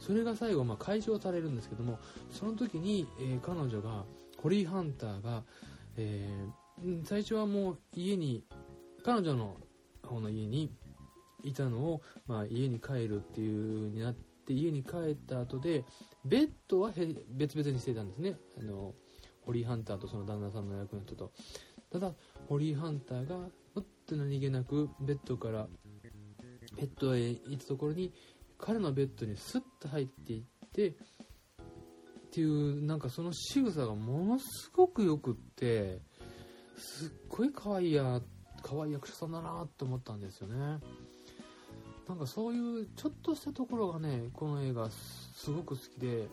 [0.00, 4.04] それが最後、まあ、解消されるんですけどもその時に、えー、彼女が
[4.36, 5.44] ホリーハンターが、
[5.96, 8.42] えー、最初はもう家に
[9.04, 9.58] 彼女の
[10.02, 10.72] 方の家に
[11.44, 15.84] いたのを、まあ、家に帰るっていう風になって家に帰った後で
[16.24, 16.90] ベッドは
[17.30, 18.34] 別々にしてたんですね。
[18.58, 18.92] あの
[19.42, 21.30] ホリーハンターとその旦那さんの役の人と。
[21.90, 22.12] ただ
[22.48, 23.36] ホリーハンターが
[23.74, 25.66] ふっと何気なくベッドから
[26.76, 28.12] ベッドへ行ったところに
[28.58, 30.92] 彼のベッドにスッと入っていってっ
[32.30, 36.00] ていうなんかその仕草がものすごくよくって
[36.76, 38.20] すっごい可愛いや
[38.62, 40.78] 可愛い役者さんだなって思ったんですよね。
[42.08, 46.28] なんかそういうちょっとしたところがねこの映画すごく好きで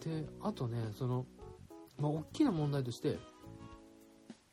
[0.00, 1.26] であとねその
[1.98, 3.18] まあ大きな問題として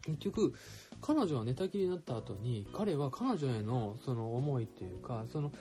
[0.05, 0.53] 結局
[1.01, 5.51] 彼女は寝たきりになった後に彼は彼女へのその思いというかその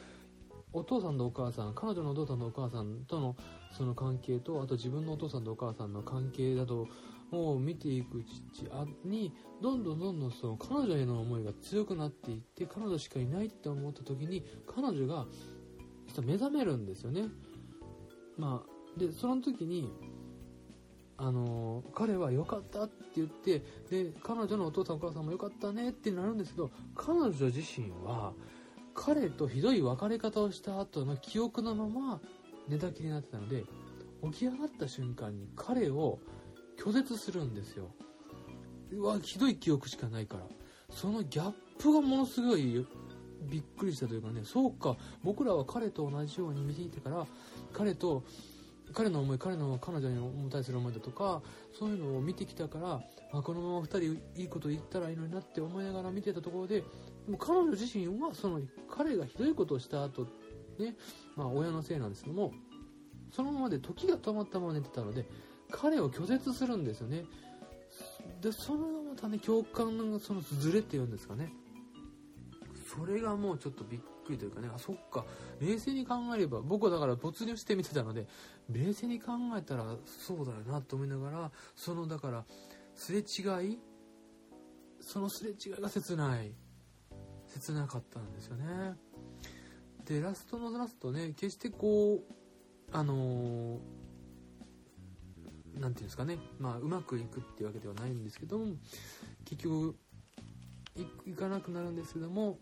[0.72, 3.36] お父さんとお母さん彼女のお父さんとお母さんとの
[3.76, 6.88] その関係とあと自分のお父さんとお母さんの関係だと
[7.32, 8.68] を見ていくうち
[9.04, 15.26] にどんどんどんどんその彼女への思いが強くなっていって彼女しかいないって思った時に彼女が
[16.22, 17.28] 目覚めるんですよね。
[18.36, 19.90] まあ、でその時に
[21.16, 28.32] あの彼は良かったって言ってで彼女のお父さんお母さんも良かったねってなるんですけど彼女自身は
[28.94, 32.20] 彼とひどい別れ方をした後の記憶のまま
[32.68, 33.64] 寝たきりになってたので
[34.24, 36.18] 起き上がった瞬間に彼を
[36.82, 37.90] 拒絶するんですよ。
[38.92, 40.42] うわひどい記憶しかないから。
[40.90, 42.86] そのギャップがものすごい
[43.42, 47.26] びっくりしたというかねそうか僕らは彼と同じように見ていてから
[47.72, 48.22] 彼と
[48.94, 51.42] 彼の思い彼の彼女に対する思いだとか
[51.76, 53.00] そういうのを見てきたから
[53.32, 53.86] あこのまま2
[54.34, 60.26] 人いいこと言ったらいいのになって思いながら見てたところででも彼女自身はその彼がひどいことをした後
[60.78, 60.94] ね
[61.36, 62.52] まあ親のせいなんですけども
[63.34, 65.26] そのままで時が止まったまま寝てたので
[65.70, 67.24] 彼を拒絶するんですよね。
[68.40, 71.52] でそのまたね共感のそのズレっていうんですかね。
[72.96, 74.68] それがもうちょっとびっくりというかね。
[74.74, 75.24] あそっか。
[75.60, 78.26] 冷静に考えれば僕はだから没入して見てたので
[78.70, 82.44] 冷静に考えたらそうだよなと思いながらそのだから
[82.94, 83.78] すれ違い
[85.00, 86.52] そのすれ違いが切ない。
[87.46, 88.94] 切なかったんですよね。
[90.06, 92.34] でラストのラストね決してこう
[92.92, 93.82] あのー、て
[95.76, 96.38] 言うんですかね。
[96.58, 98.66] まあうまくいくっていうわけではないんですけども
[99.44, 99.96] 結局
[101.26, 102.58] いかなくなるんですけども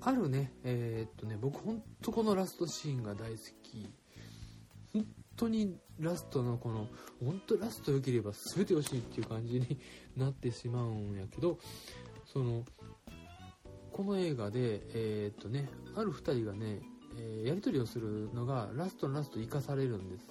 [0.00, 3.88] あるねえー、っとね僕ほんとこのラストシーンが大好き
[4.92, 6.86] 本当にラストのこの
[7.24, 9.78] 本当ラスト良ければ全て欲しいっていう感じに
[10.16, 11.58] なってしまうんやけど
[12.24, 12.64] その
[13.98, 16.78] この映画で、えー、っとね、ある2人がね、
[17.18, 20.28] えー、やり取りをするのがラストのラスト生かされるんです。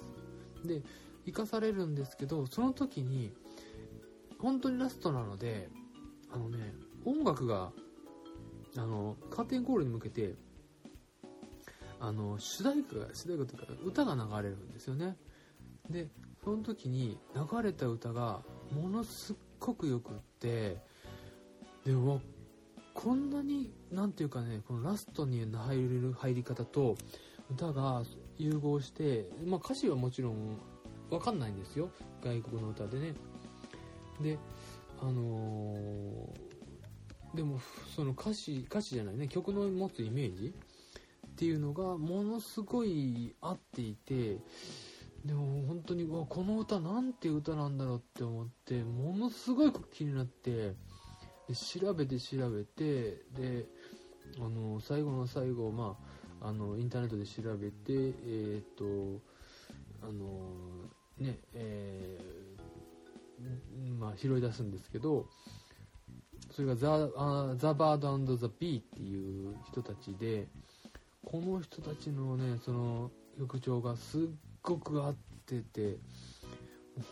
[0.64, 0.80] で、
[1.26, 3.30] 生かされるんですけど、その時に、
[4.38, 5.68] 本当にラストなので、
[6.32, 6.72] あのね、
[7.04, 7.70] 音楽が、
[8.78, 10.34] あの、カーテンコールに向けて、
[12.00, 15.16] あの、主題歌が、主題歌というか、歌が流れるんですよね。
[15.90, 16.08] で、
[16.44, 20.82] その時に流れた歌が、ものすっごくよくって、
[21.84, 22.20] で、も
[22.98, 26.96] こんなに何ていうかねこのラストに入れる入り方と
[27.48, 28.02] 歌が
[28.38, 30.58] 融合して、まあ、歌詞はもちろん
[31.08, 31.90] 分かんないんですよ
[32.24, 33.14] 外国の歌でね
[34.20, 34.36] で
[35.00, 36.47] あのー、
[37.34, 37.60] でも
[37.94, 40.54] その歌詞歌詞じゃないね曲の持つイメージ
[41.26, 44.38] っていうのがものすごい合っていて
[45.24, 50.74] でも本当にわこの歌なんて歌なんだろうって思ってものすごい気になって
[51.48, 53.66] で調べて調べてで
[54.38, 55.96] あの最後の最後、ま
[56.40, 58.84] あ、あのインターネットで調べて、えっ、と
[60.02, 60.88] あの
[61.18, 62.38] ねえー
[63.98, 65.26] まあ、拾い出すんですけど
[66.50, 67.08] それがザ・
[67.56, 70.46] ザ・バードザ・ビーっていう人たちで
[71.24, 74.22] この人たちのねその曲調がすっ
[74.62, 75.14] ごく合っ
[75.46, 75.96] てて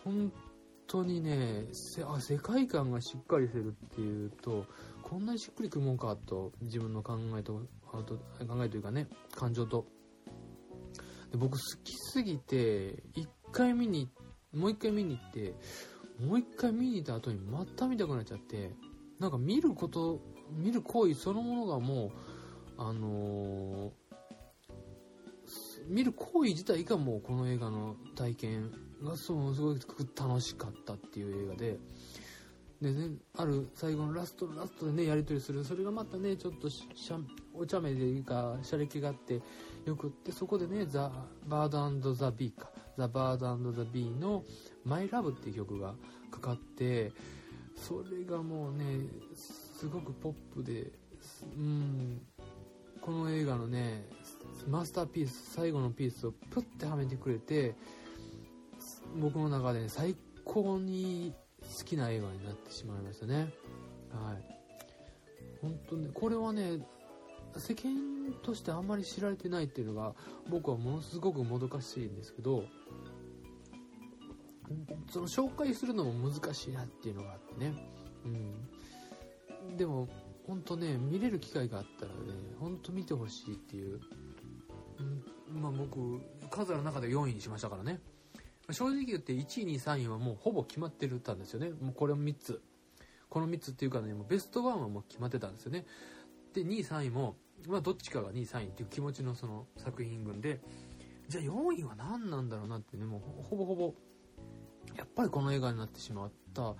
[0.05, 0.33] 本
[0.87, 1.64] 当にね
[2.07, 4.64] あ世界観がしっかりしてるっていうと
[5.03, 8.03] こんなにしっくりくるもんかと自分の考えと考
[8.64, 9.87] えというかね感情と。
[11.31, 14.09] で僕好きすぎて1回見に
[14.53, 15.55] もう1回見に行って
[16.25, 18.70] もう1回見に行った後にまた見たくなっちゃって
[19.18, 22.11] なんか見ること見る行為そのものがもう
[22.79, 23.90] あのー、
[25.88, 28.70] 見る行為自体がもうこの映画の体験
[29.02, 29.79] がそうすごい
[30.14, 31.79] 楽しかったっていう映画で
[32.83, 35.64] でねある最後のラストのラストでねやり取りする。
[35.64, 37.18] それがまたねちょっとしゃ
[37.55, 39.40] お茶目でいうかしゃれ気があって
[39.87, 41.11] よくってそこでねザ・
[41.46, 42.70] バードザ・ビーか。
[42.98, 44.42] ザ・バードザ・ビーの
[44.85, 45.94] マイ・ラブっていう曲が
[46.31, 47.12] かかって
[47.77, 48.85] それがもうね
[49.35, 50.91] すごくポップで
[51.57, 52.21] うん
[53.01, 54.05] この映画のね
[54.69, 57.75] マスターピース最後のピースをプッてはめてくれて
[59.17, 61.33] 僕の中で、ね、最高に
[61.79, 63.49] 好きな映画になってしまいましたね。
[64.11, 64.57] はい。
[65.61, 66.81] 本当ねこれはね
[67.57, 70.15] 世間としてあんまり知られてないっていうのが
[70.49, 72.65] 僕はものすごくもどかしいんですけど
[75.11, 77.74] その紹介するのも難しいなっていうのがあってね。
[78.24, 79.76] うん。
[79.76, 80.09] でも
[80.46, 82.16] 本当ね見れる機会があったらね
[82.59, 84.00] 本当見てほしいっていう、
[85.00, 88.00] うん、まあ僕数の中で4位にしましたからね。
[88.70, 91.70] 正直言って1位2位3位はもうほぼ決まってるたんですよね。
[91.81, 92.61] もうこれも3つ。
[93.29, 95.85] この3つっていうかねもうベストワンはもう決まってたんですよね。
[96.52, 100.61] で2位3位もまあどっちかが2位3位っていう気持ちのその作品群で
[101.29, 103.94] じゃあ4位は何なんだろうなってねもうほぼほぼ
[104.97, 106.73] やっぱりこの映画になってしまったや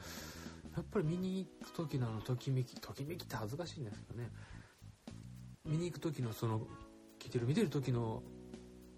[0.81, 4.31] っぱり見に行く時のあのときめきときめきって恥ずかしいんですけどね。
[5.65, 6.61] 見に行く時のその
[7.19, 8.23] 聞いてる見てる時の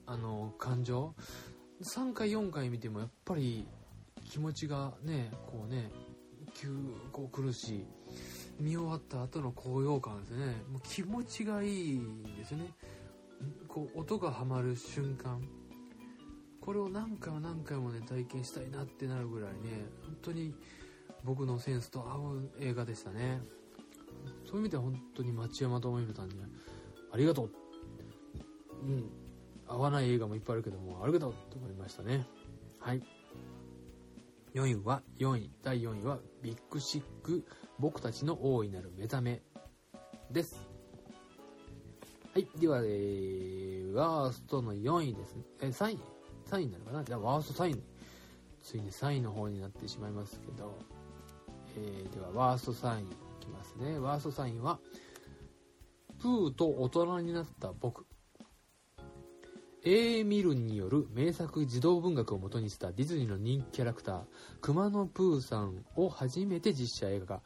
[0.06, 1.14] あの感情
[1.82, 3.66] 3回4回見てもやっぱり
[4.28, 5.90] 気持ちがねこうね
[6.54, 6.68] 急
[7.12, 7.86] こう苦し
[8.58, 10.46] 見終わった後の高揚感ですね。
[10.70, 12.72] もう気持ちがいいんですよね。
[13.68, 15.40] こう音がはまる瞬間。
[16.68, 20.54] これを何回も何回もね体験したいなってなるぐらいね本当に
[21.24, 23.40] 僕のセンスと合う映画でしたね。
[24.44, 26.34] そういう意味では本当に町山智弘さんに
[27.10, 27.50] ありがとう。
[28.84, 29.10] うん。
[29.66, 32.26] 合わない映画もいっぱいあるけどもありがとうと思いましたね。
[32.78, 33.02] はい。
[34.52, 35.50] 4位は4位。
[35.62, 37.46] 第4位はビッグシック
[37.78, 39.40] 僕たちの大いなる目覚め
[40.30, 40.60] です。
[42.34, 42.46] はい。
[42.60, 45.44] では、えー、ワーストの4位ですね。
[45.62, 46.17] え3位。
[46.50, 47.82] 3位になるかなじゃあワースト3位
[48.62, 50.78] ついに3位の方になってしまいますけど、
[51.76, 53.06] えー、ではワースト3位い
[53.40, 54.78] きますねワースト3位は
[56.20, 58.06] プーと大人になった僕
[59.84, 60.24] A.
[60.24, 64.22] ミルンによる名作児童文学をもとにしたディズニーの人気キャラクター、
[64.60, 67.42] クマのプーさんを初めて実写映画化。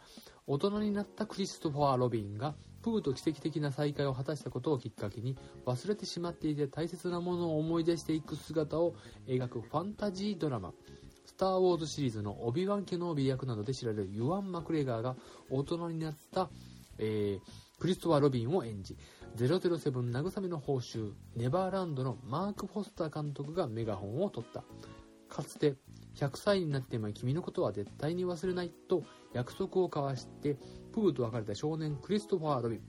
[0.47, 8.95] 大人になったクリストファー・ロビンがプーと奇跡的な再会を果たしたことをきっかけに忘れてしまっていて大切なものを思い出していく姿を
[9.27, 10.73] 描くファンタジードラマ。
[11.25, 15.17] スター・ウォーズシリーズのオビワン・ケノービー役などで知られるユアン・マクレガーが
[15.51, 16.51] 大人になった、
[16.99, 18.97] えー、クリストファー・ロビンを演じ、
[19.37, 24.63] 007慰めの報酬ネバーランドのマーク・フォスター監督がメガホンを取った
[25.29, 25.77] かつて
[26.17, 30.59] 100歳になっても君のことは絶対に忘れないと約束を交わして
[30.93, 32.81] プーと別れた少年クリストファー・ロビン。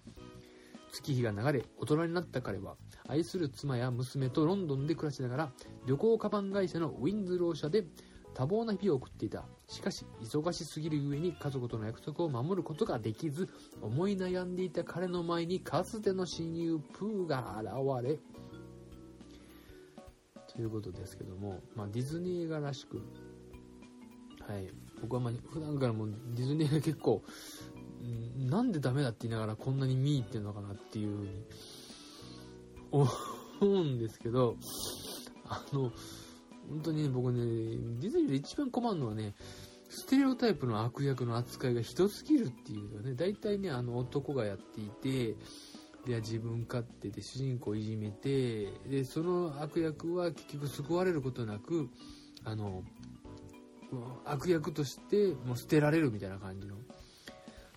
[0.91, 2.75] 月日が流れ大人になった彼は
[3.07, 5.51] 愛する妻や娘とロンドンで暮らしながら
[5.87, 7.83] 旅行カバン会社のウィンズロー社で
[8.35, 9.45] 多忙な日々を送っていた。
[9.67, 13.49] しかし、忙しすぎるゆえに家族との約束を守ることができず、
[13.81, 18.19] 思い悩んでいた彼の前にかつての親友プーが現れ、
[20.51, 22.97] ということですけども、まあ、ディズニー映画らしく、
[24.47, 24.67] はい、
[25.01, 27.23] 僕はまあ普段からもディズニー映画結構、
[28.37, 31.45] なんでダメだって言いながらこんなに見に行ってるのかなっていうふうに
[32.91, 34.56] 思うんですけど、
[35.47, 35.91] あの、
[36.69, 39.35] 本当に、ね、僕ね、ディズニーで一番困るのはね、
[39.89, 45.35] ステレオタイプの悪役の扱いがひどすぎるっていうのね、大体ね、あの男がやっていて、
[46.06, 51.89] で、自分勝手で主人公をいじめて、で、その悪役は結局救われることなく、
[52.43, 52.83] あの、
[54.25, 56.75] 悪役としてもう捨てられるみたいな感じの、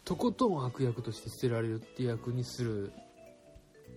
[0.07, 2.93] とことん悪役として捨てられるって役にする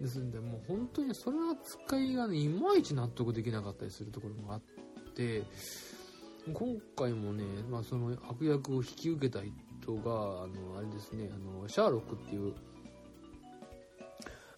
[0.01, 4.61] ですんでもう本当にそれは使いがねいまいち納得できなかったりするところもあっ
[5.13, 5.43] て
[6.51, 9.39] 今回もね、まあ、その悪役を引き受けた
[9.83, 12.53] 人があのあれですねあのシャーロックっていう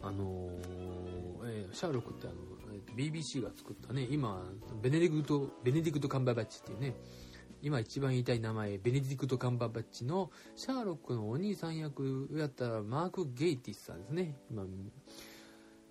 [0.03, 0.49] あの
[1.43, 2.35] えー、シャーロックってあの
[2.95, 4.41] BBC が作ったね今
[4.81, 6.95] ベネディクトベネディクト・カンバーバッチっていうね
[7.61, 14.35] 今一番言いたい名前ベネディクト・カンバーバッチのシャーロックのお兄さん役をやったマーク・ゲイティスさんですね。
[14.49, 14.65] 今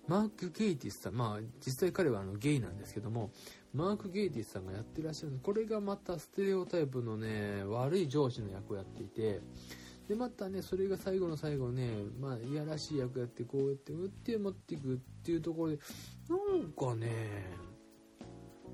[0.07, 3.31] マーク・ゲイティスさんまあ実際彼はあのゲイなんですけども
[3.73, 9.39] マーク・ゲイティスさんがやってらっしゃるこれがまたステレオタイプのね悪い上司の役をやっていて
[10.09, 11.87] でまたねそれが最後の最後ね
[12.19, 15.79] まあいやらしい役やってこうやって打って持っていくっていうところで
[16.27, 17.71] なんかね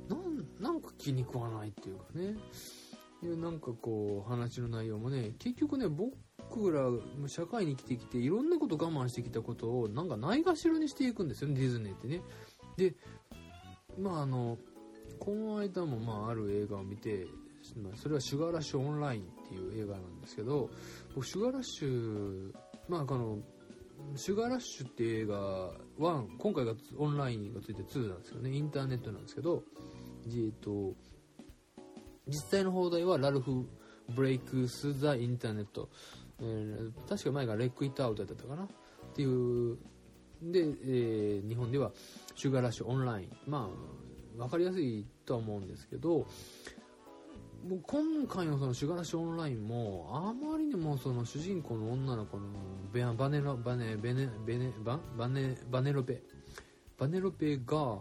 [0.10, 2.36] なんなんか気に食わないっていうかね。
[3.22, 6.14] でなんかこう話の内容もね結局ね僕
[6.72, 6.88] ら
[7.28, 12.22] 社会に生きてきていろんなこと我慢してきたことをなんかないがしろにしていくんですよねディズニーってね。
[12.78, 12.96] で
[14.00, 14.58] まああの
[15.20, 17.28] この間もまあある映画を見て
[17.96, 20.70] それは「シュガーラッシュオンライン」っていう映画なんですけど
[21.16, 22.54] 僕シュガーラッシュ
[22.88, 23.40] まああの
[24.16, 28.52] シュガーラッシュっていう映画1今回がオンラインがついて2なんですよね。
[28.56, 29.64] インターネットなんですけど
[30.28, 30.94] えっと
[32.28, 33.66] 実際の放題はラルフ・
[34.10, 35.90] ブレイクス・ザ・インターネット、
[36.40, 38.64] えー、確か前がレック・イット・アウトだったかな。
[38.64, 38.68] っ
[39.16, 39.78] ていう
[40.42, 41.92] で、えー、日本では
[42.36, 43.32] シュガーラッシュオンライン。
[43.48, 46.28] まあ分かりやすいとは思うんですけど
[47.68, 52.44] もう今回のそのシュガーラッシュオンラインもあまりにもその主人公の女の子の
[52.94, 56.22] ベアバネロバネベネベネババネバネロペ。
[56.98, 58.00] バネロペが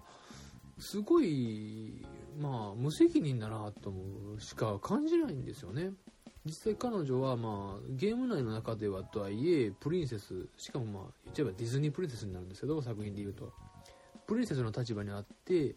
[0.79, 2.05] すごい
[2.39, 3.93] まあ無責任だなと
[4.39, 5.93] しか感じないんですよね。
[6.45, 13.53] 実際彼女はまあゲーム内の中ではとはいえプリンセスしかもまあ言っちゃえばディズニープリンセスになるんですけど作品で言うと。
[14.27, 15.77] プリンセスの立場にあって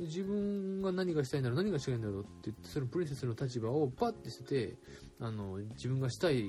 [0.00, 4.76] 自分が何がしたいんだろう何がしたいんだろうって言ってそのプリンセスの立場をパッて捨てて
[5.20, 6.44] あの自分がしたい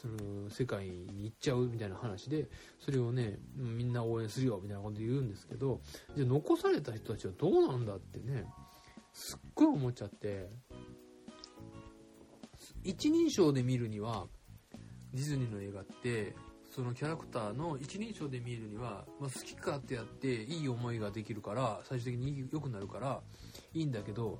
[0.00, 2.48] その世界に行っちゃうみたいな話で
[2.80, 5.80] それをねみんな応援するよみたいなこと言うんですけど
[6.16, 8.44] じゃあ残された人たちはどうなんだってね。
[9.12, 10.48] すっごい思っちゃって
[12.84, 14.26] 一人称で見るには
[15.12, 16.34] ディズニーの映画って
[16.74, 23.20] そのキャラクターの一人称で見るには、まあ、好き勝手やっていい思いができるから最終的に良くなるから
[23.74, 24.38] いいんだけど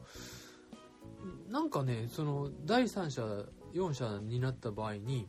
[1.51, 3.23] なんかねその第三者
[3.75, 5.29] 4者になった場合に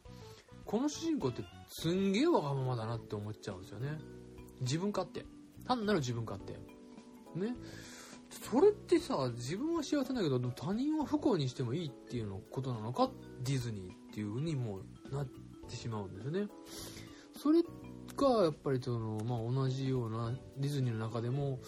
[0.65, 3.97] この主人公ってすんげえわがままだなって思っちゃうんですよね。
[4.61, 5.25] 自分勝手。
[5.67, 6.53] 単なる自分勝手。
[7.37, 7.53] ね。
[8.41, 13.09] それってさ自分は幸せだけど他人は不幸にしてもいいっていうのことなのか？
[13.43, 14.79] ディズニーっていう風にも
[15.11, 15.27] なっ
[15.69, 16.47] てしまうんですよね。
[17.41, 17.61] それ
[18.15, 21.59] がやっぱりその、まあ、同じようなディズニーの中でも、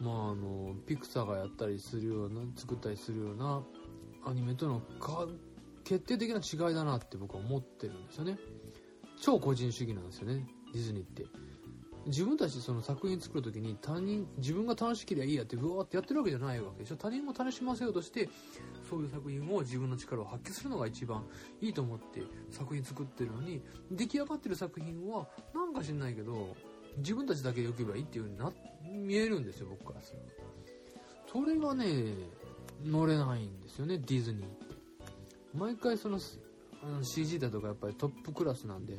[0.00, 3.62] まあ、あのピクサーがやったりするような作ったりするような
[4.26, 4.82] アニメとの
[5.84, 8.38] 決定的な違いだなって僕は思ってるんですよね。
[9.20, 11.24] 超個人主義なんですよねディズニーって。
[12.06, 18.28] 自分たちその作品作る時に他人自分が楽しければいいやってうわーってやってるわけじゃないわけでしょ他人も楽しませようとして
[18.88, 21.24] そういう作品を自分の力を発揮するのが一番
[21.60, 26.54] いいと思って作品作ってるのに出来上がってる作品はなんか知んないけど
[26.98, 28.52] 自分たちだけでよければいいっていう風にな
[28.88, 30.18] 見えるんですよ僕からする
[31.26, 32.14] とそれがね
[32.84, 34.76] 乗れないんですよねディズニーって
[35.54, 36.20] 毎回その
[36.82, 38.94] あの CG だとかやっぱりトップクラスなんで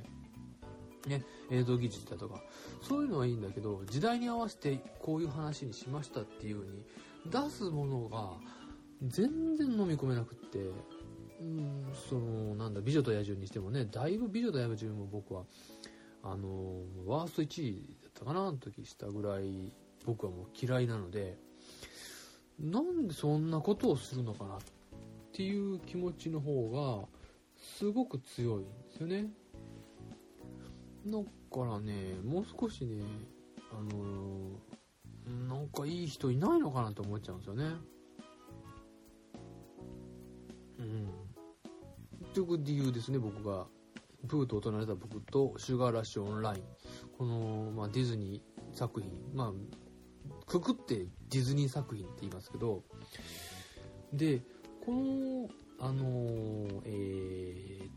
[1.07, 2.41] ね、映像技術だとか
[2.81, 6.83] そういうのはいいんだけど時代に合わせてこういう話にしましたっていう風に
[7.47, 8.31] 出すものが
[9.01, 10.59] 全然飲み込めなくって
[11.39, 15.43] うんそのなんだ美女と野獣にしてもねだいぶ美女と野獣も僕は
[16.23, 19.71] あのワースト1位だったかなあの時したぐらい
[20.05, 21.37] 僕はもう嫌いなので
[22.59, 24.59] なんでそんなことをするのかなっ
[25.31, 27.07] ていう気持ちの方が
[27.57, 29.27] すごく強いんですよね。
[31.09, 33.03] だからねもう少しね
[33.71, 37.65] あのー、なんかいい人いないのかなと思っちゃうんですよね。
[40.79, 41.09] うん。
[42.33, 43.67] という理由ですね僕が。
[44.27, 46.63] プーと大人れた僕とシュガーラッシュオンライン。
[47.17, 49.11] この、まあ、ディズニー作品。
[49.33, 49.53] まあ
[50.45, 52.83] くくってディズニー作品って言いますけど。
[54.13, 54.41] で
[54.85, 55.49] この
[55.79, 57.89] あのー、えー、っ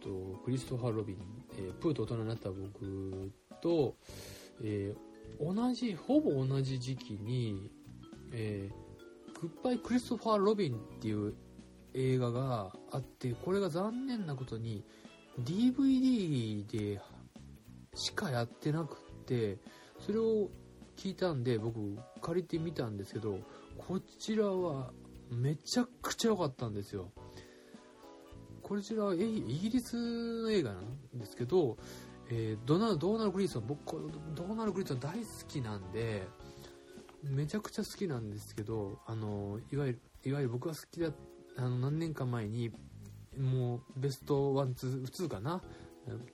[0.00, 3.32] とクリストファー・ロビンえー、プーと大人になった僕
[3.62, 3.94] と、
[4.62, 7.70] えー、同じ、ほぼ同じ時期に、
[8.32, 11.34] えー、グッバイ・クリストファー・ロビンっていう
[11.94, 14.84] 映画があって、これが残念なことに
[15.42, 17.00] DVD で
[17.94, 19.58] しかやってなくって
[19.98, 20.48] それを
[20.96, 23.38] 聞いたんで僕借りてみたんですけど
[23.76, 24.90] こちらは
[25.30, 27.10] めちゃくちゃ良かったんですよ。
[28.66, 31.76] こちらはイギリスの映画なんですけど、
[32.28, 36.26] えー、ドナドーナル・グリーソン僕ドーナル・グリーソン大好きなんで
[37.22, 41.10] めちゃくちゃ好きなんですけどあのいわゆるいわゆる僕が好きだ
[41.56, 42.72] あの何年か前に
[43.38, 45.62] もうベストワンツー2かな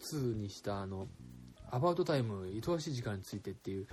[0.01, 1.09] ？2にしたあの
[1.71, 3.87] アバウトタイム愛おしい時間についてっていう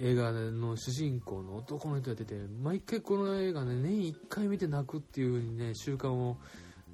[0.00, 6.38] 映画の主人公の男の人が出て毎回この映画ね年1回見て泣くっていう風にね習慣を、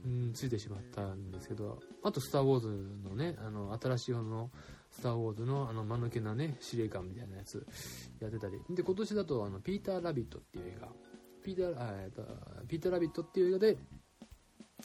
[0.05, 2.69] うん、ついてしまったんですけどあと「スター・ウォーズ」
[3.09, 4.51] のねあの新しい方の
[4.91, 7.67] 「スター・ウォーズの」あの間抜けなね司令官みたいなやつ
[8.21, 8.61] やってたり。
[8.71, 10.93] で今年だとあの「ピーター・ラビット」っていう映画。
[11.43, 12.23] ピーターえっと
[12.67, 13.79] ピーター・ラビットっていう映画で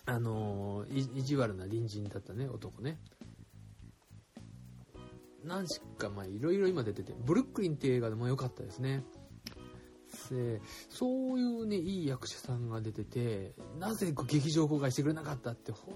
[0.06, 3.00] あの意地悪な隣人だったね男ね。
[5.44, 9.04] 何しかまあいろいろ今出ててブルックリンっていう映画でも良かったですね。
[10.30, 15.96] でそういうねいい役者さんが出ててなぜ劇場公開してくれなかったって本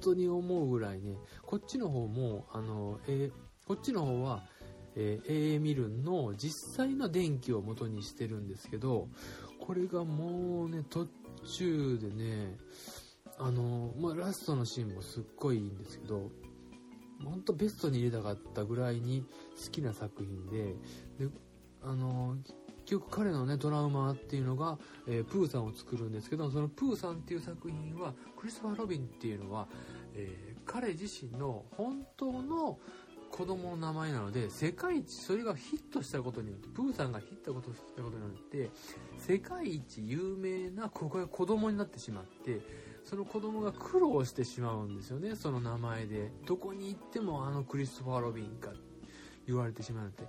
[0.00, 4.44] 当に思うぐらいねこっちの方もあの、えー、こっちの方は、
[4.96, 9.08] えー、AA ミルンの実際の電気を元にしてるんですけど
[9.60, 11.08] これがもうね途
[11.58, 12.56] 中でね
[13.38, 16.30] あの、まあ、ラストのシーンもすっごいいいんですけど
[17.24, 19.24] 本当ベストに入れたかったぐらいに
[19.64, 20.74] 好きな作品で
[21.18, 21.30] で
[21.82, 22.36] あの
[22.88, 29.66] 局彼のねトラウマっていうのが、えー、プーさんを作るんですけどそのプーさんっていう作品はクリストファー・ロビンっていうのは、
[30.14, 32.78] えー、彼自身の本当の
[33.30, 37.52] 子供の名前なので世界一それがヒットしたことによってプーさんがヒットし
[37.94, 38.70] たことによって
[39.18, 42.60] 世界一有名な子が子供になってしまって
[43.04, 46.30] その子供が苦労してしまうんですよねその名前で。
[46.46, 48.70] どこに行ってもあのクリストファー・ロビンか
[49.46, 50.24] 言われてしまうって。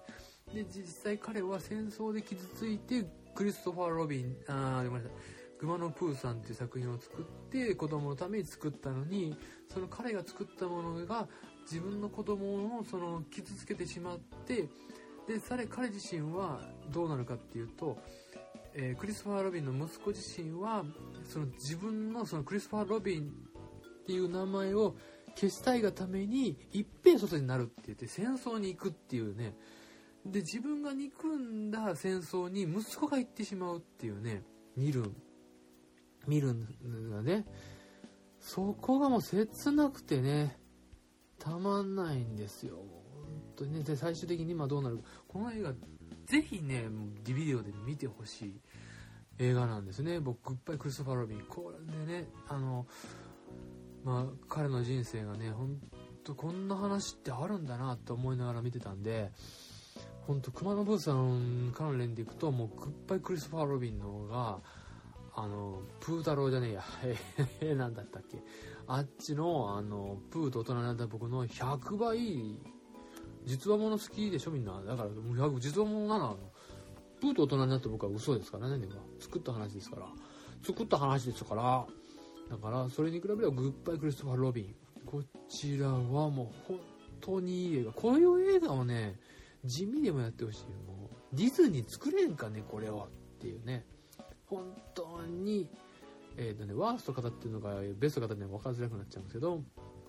[0.53, 5.39] で実際彼は戦争で傷ついてクリストファー・ロビンあごめんなさい。
[5.59, 9.35] グマのプーさんっていう作品を作って子供のために作ったのに
[9.67, 11.27] その彼が作ったものが
[11.63, 14.69] 自分の子供をその傷つけてしまって
[15.27, 15.39] で
[15.69, 17.97] 彼自身はどうなるかっていうと
[18.73, 20.83] えー、クリストファー・ロビンの息子自身は
[21.25, 24.95] その自分のそのクリストファー・ロビンっていう名前を
[25.35, 29.53] 消したいがために一平外になるって言って戦争に行くっていうね
[30.29, 34.43] で自分が憎んだ戦争に息子が行ってしまうっていうね
[34.75, 35.11] 見る
[36.27, 37.45] 見るんがね。
[38.39, 40.57] そこがもう切なくてね
[41.39, 42.77] たまんないんですよ。
[42.77, 42.85] 本
[43.55, 43.83] 当にね。
[43.83, 45.73] で最終的に今どうなるこの映画
[46.29, 46.83] ぜひね、
[47.23, 48.61] ディビデオで見てほしい。
[49.39, 50.19] 映画なんですね。
[50.19, 51.41] 僕、グッバイ・クリストファー・ロビン。
[51.49, 52.85] これでね、あの、
[54.03, 55.79] まあ、彼の人生がね、ほん
[56.23, 59.31] とこんな話ってあるんだなって思いながら見てたんで、
[60.29, 64.59] ほんと、熊野ブーさん関連でいくと、もう、グッバイ・クリストファー・ロビンの方が、
[65.33, 66.83] あの、プー太郎じゃねえや、
[67.61, 68.37] え、なんだったっけ。
[68.85, 72.59] あっちの、あの、プーと大人になった僕の100倍
[73.45, 74.79] 実話もの好きでしょみんな。
[74.83, 76.35] だからもう実話ものなら
[77.19, 79.01] プーと大人になって僕は嘘ですからねでも。
[79.19, 80.05] 作った話ですから。
[80.61, 81.87] 作った話ですから。
[82.51, 84.75] だからそれに比べればグッバイクリストファー・ロビン。
[85.07, 86.79] こちらはもう本
[87.19, 87.93] 当にいい映画。
[87.93, 89.19] こういう映画をね
[89.65, 93.05] 地味でもやってほしいもうディズニー作れんかねこれは。
[93.05, 93.09] っ
[93.41, 93.85] ていうね。
[94.47, 95.69] 本当に
[96.37, 99.61] えっ、ー、とねワースト語っていうのがベスト語っていうのが分かりづらくなっちゃうんですけど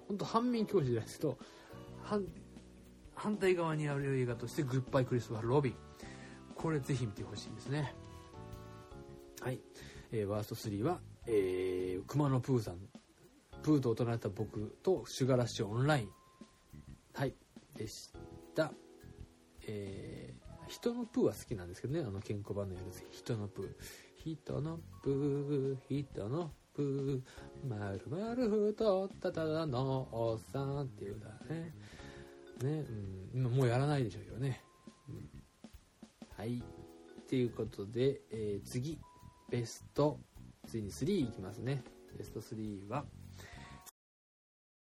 [0.09, 1.39] 本当反面教師じゃないですけど
[3.15, 5.75] 反対側にある映画として「グッバイ・クリストファー・ロビン」
[6.57, 7.95] これぜひ見てほしいですね。
[9.41, 9.61] はい、
[10.13, 12.79] えー、ワースト3は、えー、熊野プーさん。
[13.63, 16.09] プーと大人だった僕とシュガーラッシュオンライン。
[17.15, 17.35] はい。
[17.77, 18.13] でし
[18.55, 18.73] た。
[19.71, 23.05] えー、人のプーは好きなんですけどねあの健康版のやつ。
[23.11, 23.68] 人のプー。
[24.25, 27.68] 人のプー人のプー。
[27.68, 31.75] まるまる太ったただのおっさんっていう歌ね。
[32.62, 32.85] ね、
[33.35, 34.62] うん、今もうやらないでしょうけどね、
[35.09, 35.29] うん、
[36.37, 36.62] はい。
[37.29, 38.99] ということで、えー、次。
[39.49, 40.18] ベスト。
[40.66, 41.83] ついに3いきますね。
[42.16, 43.05] ベスト3は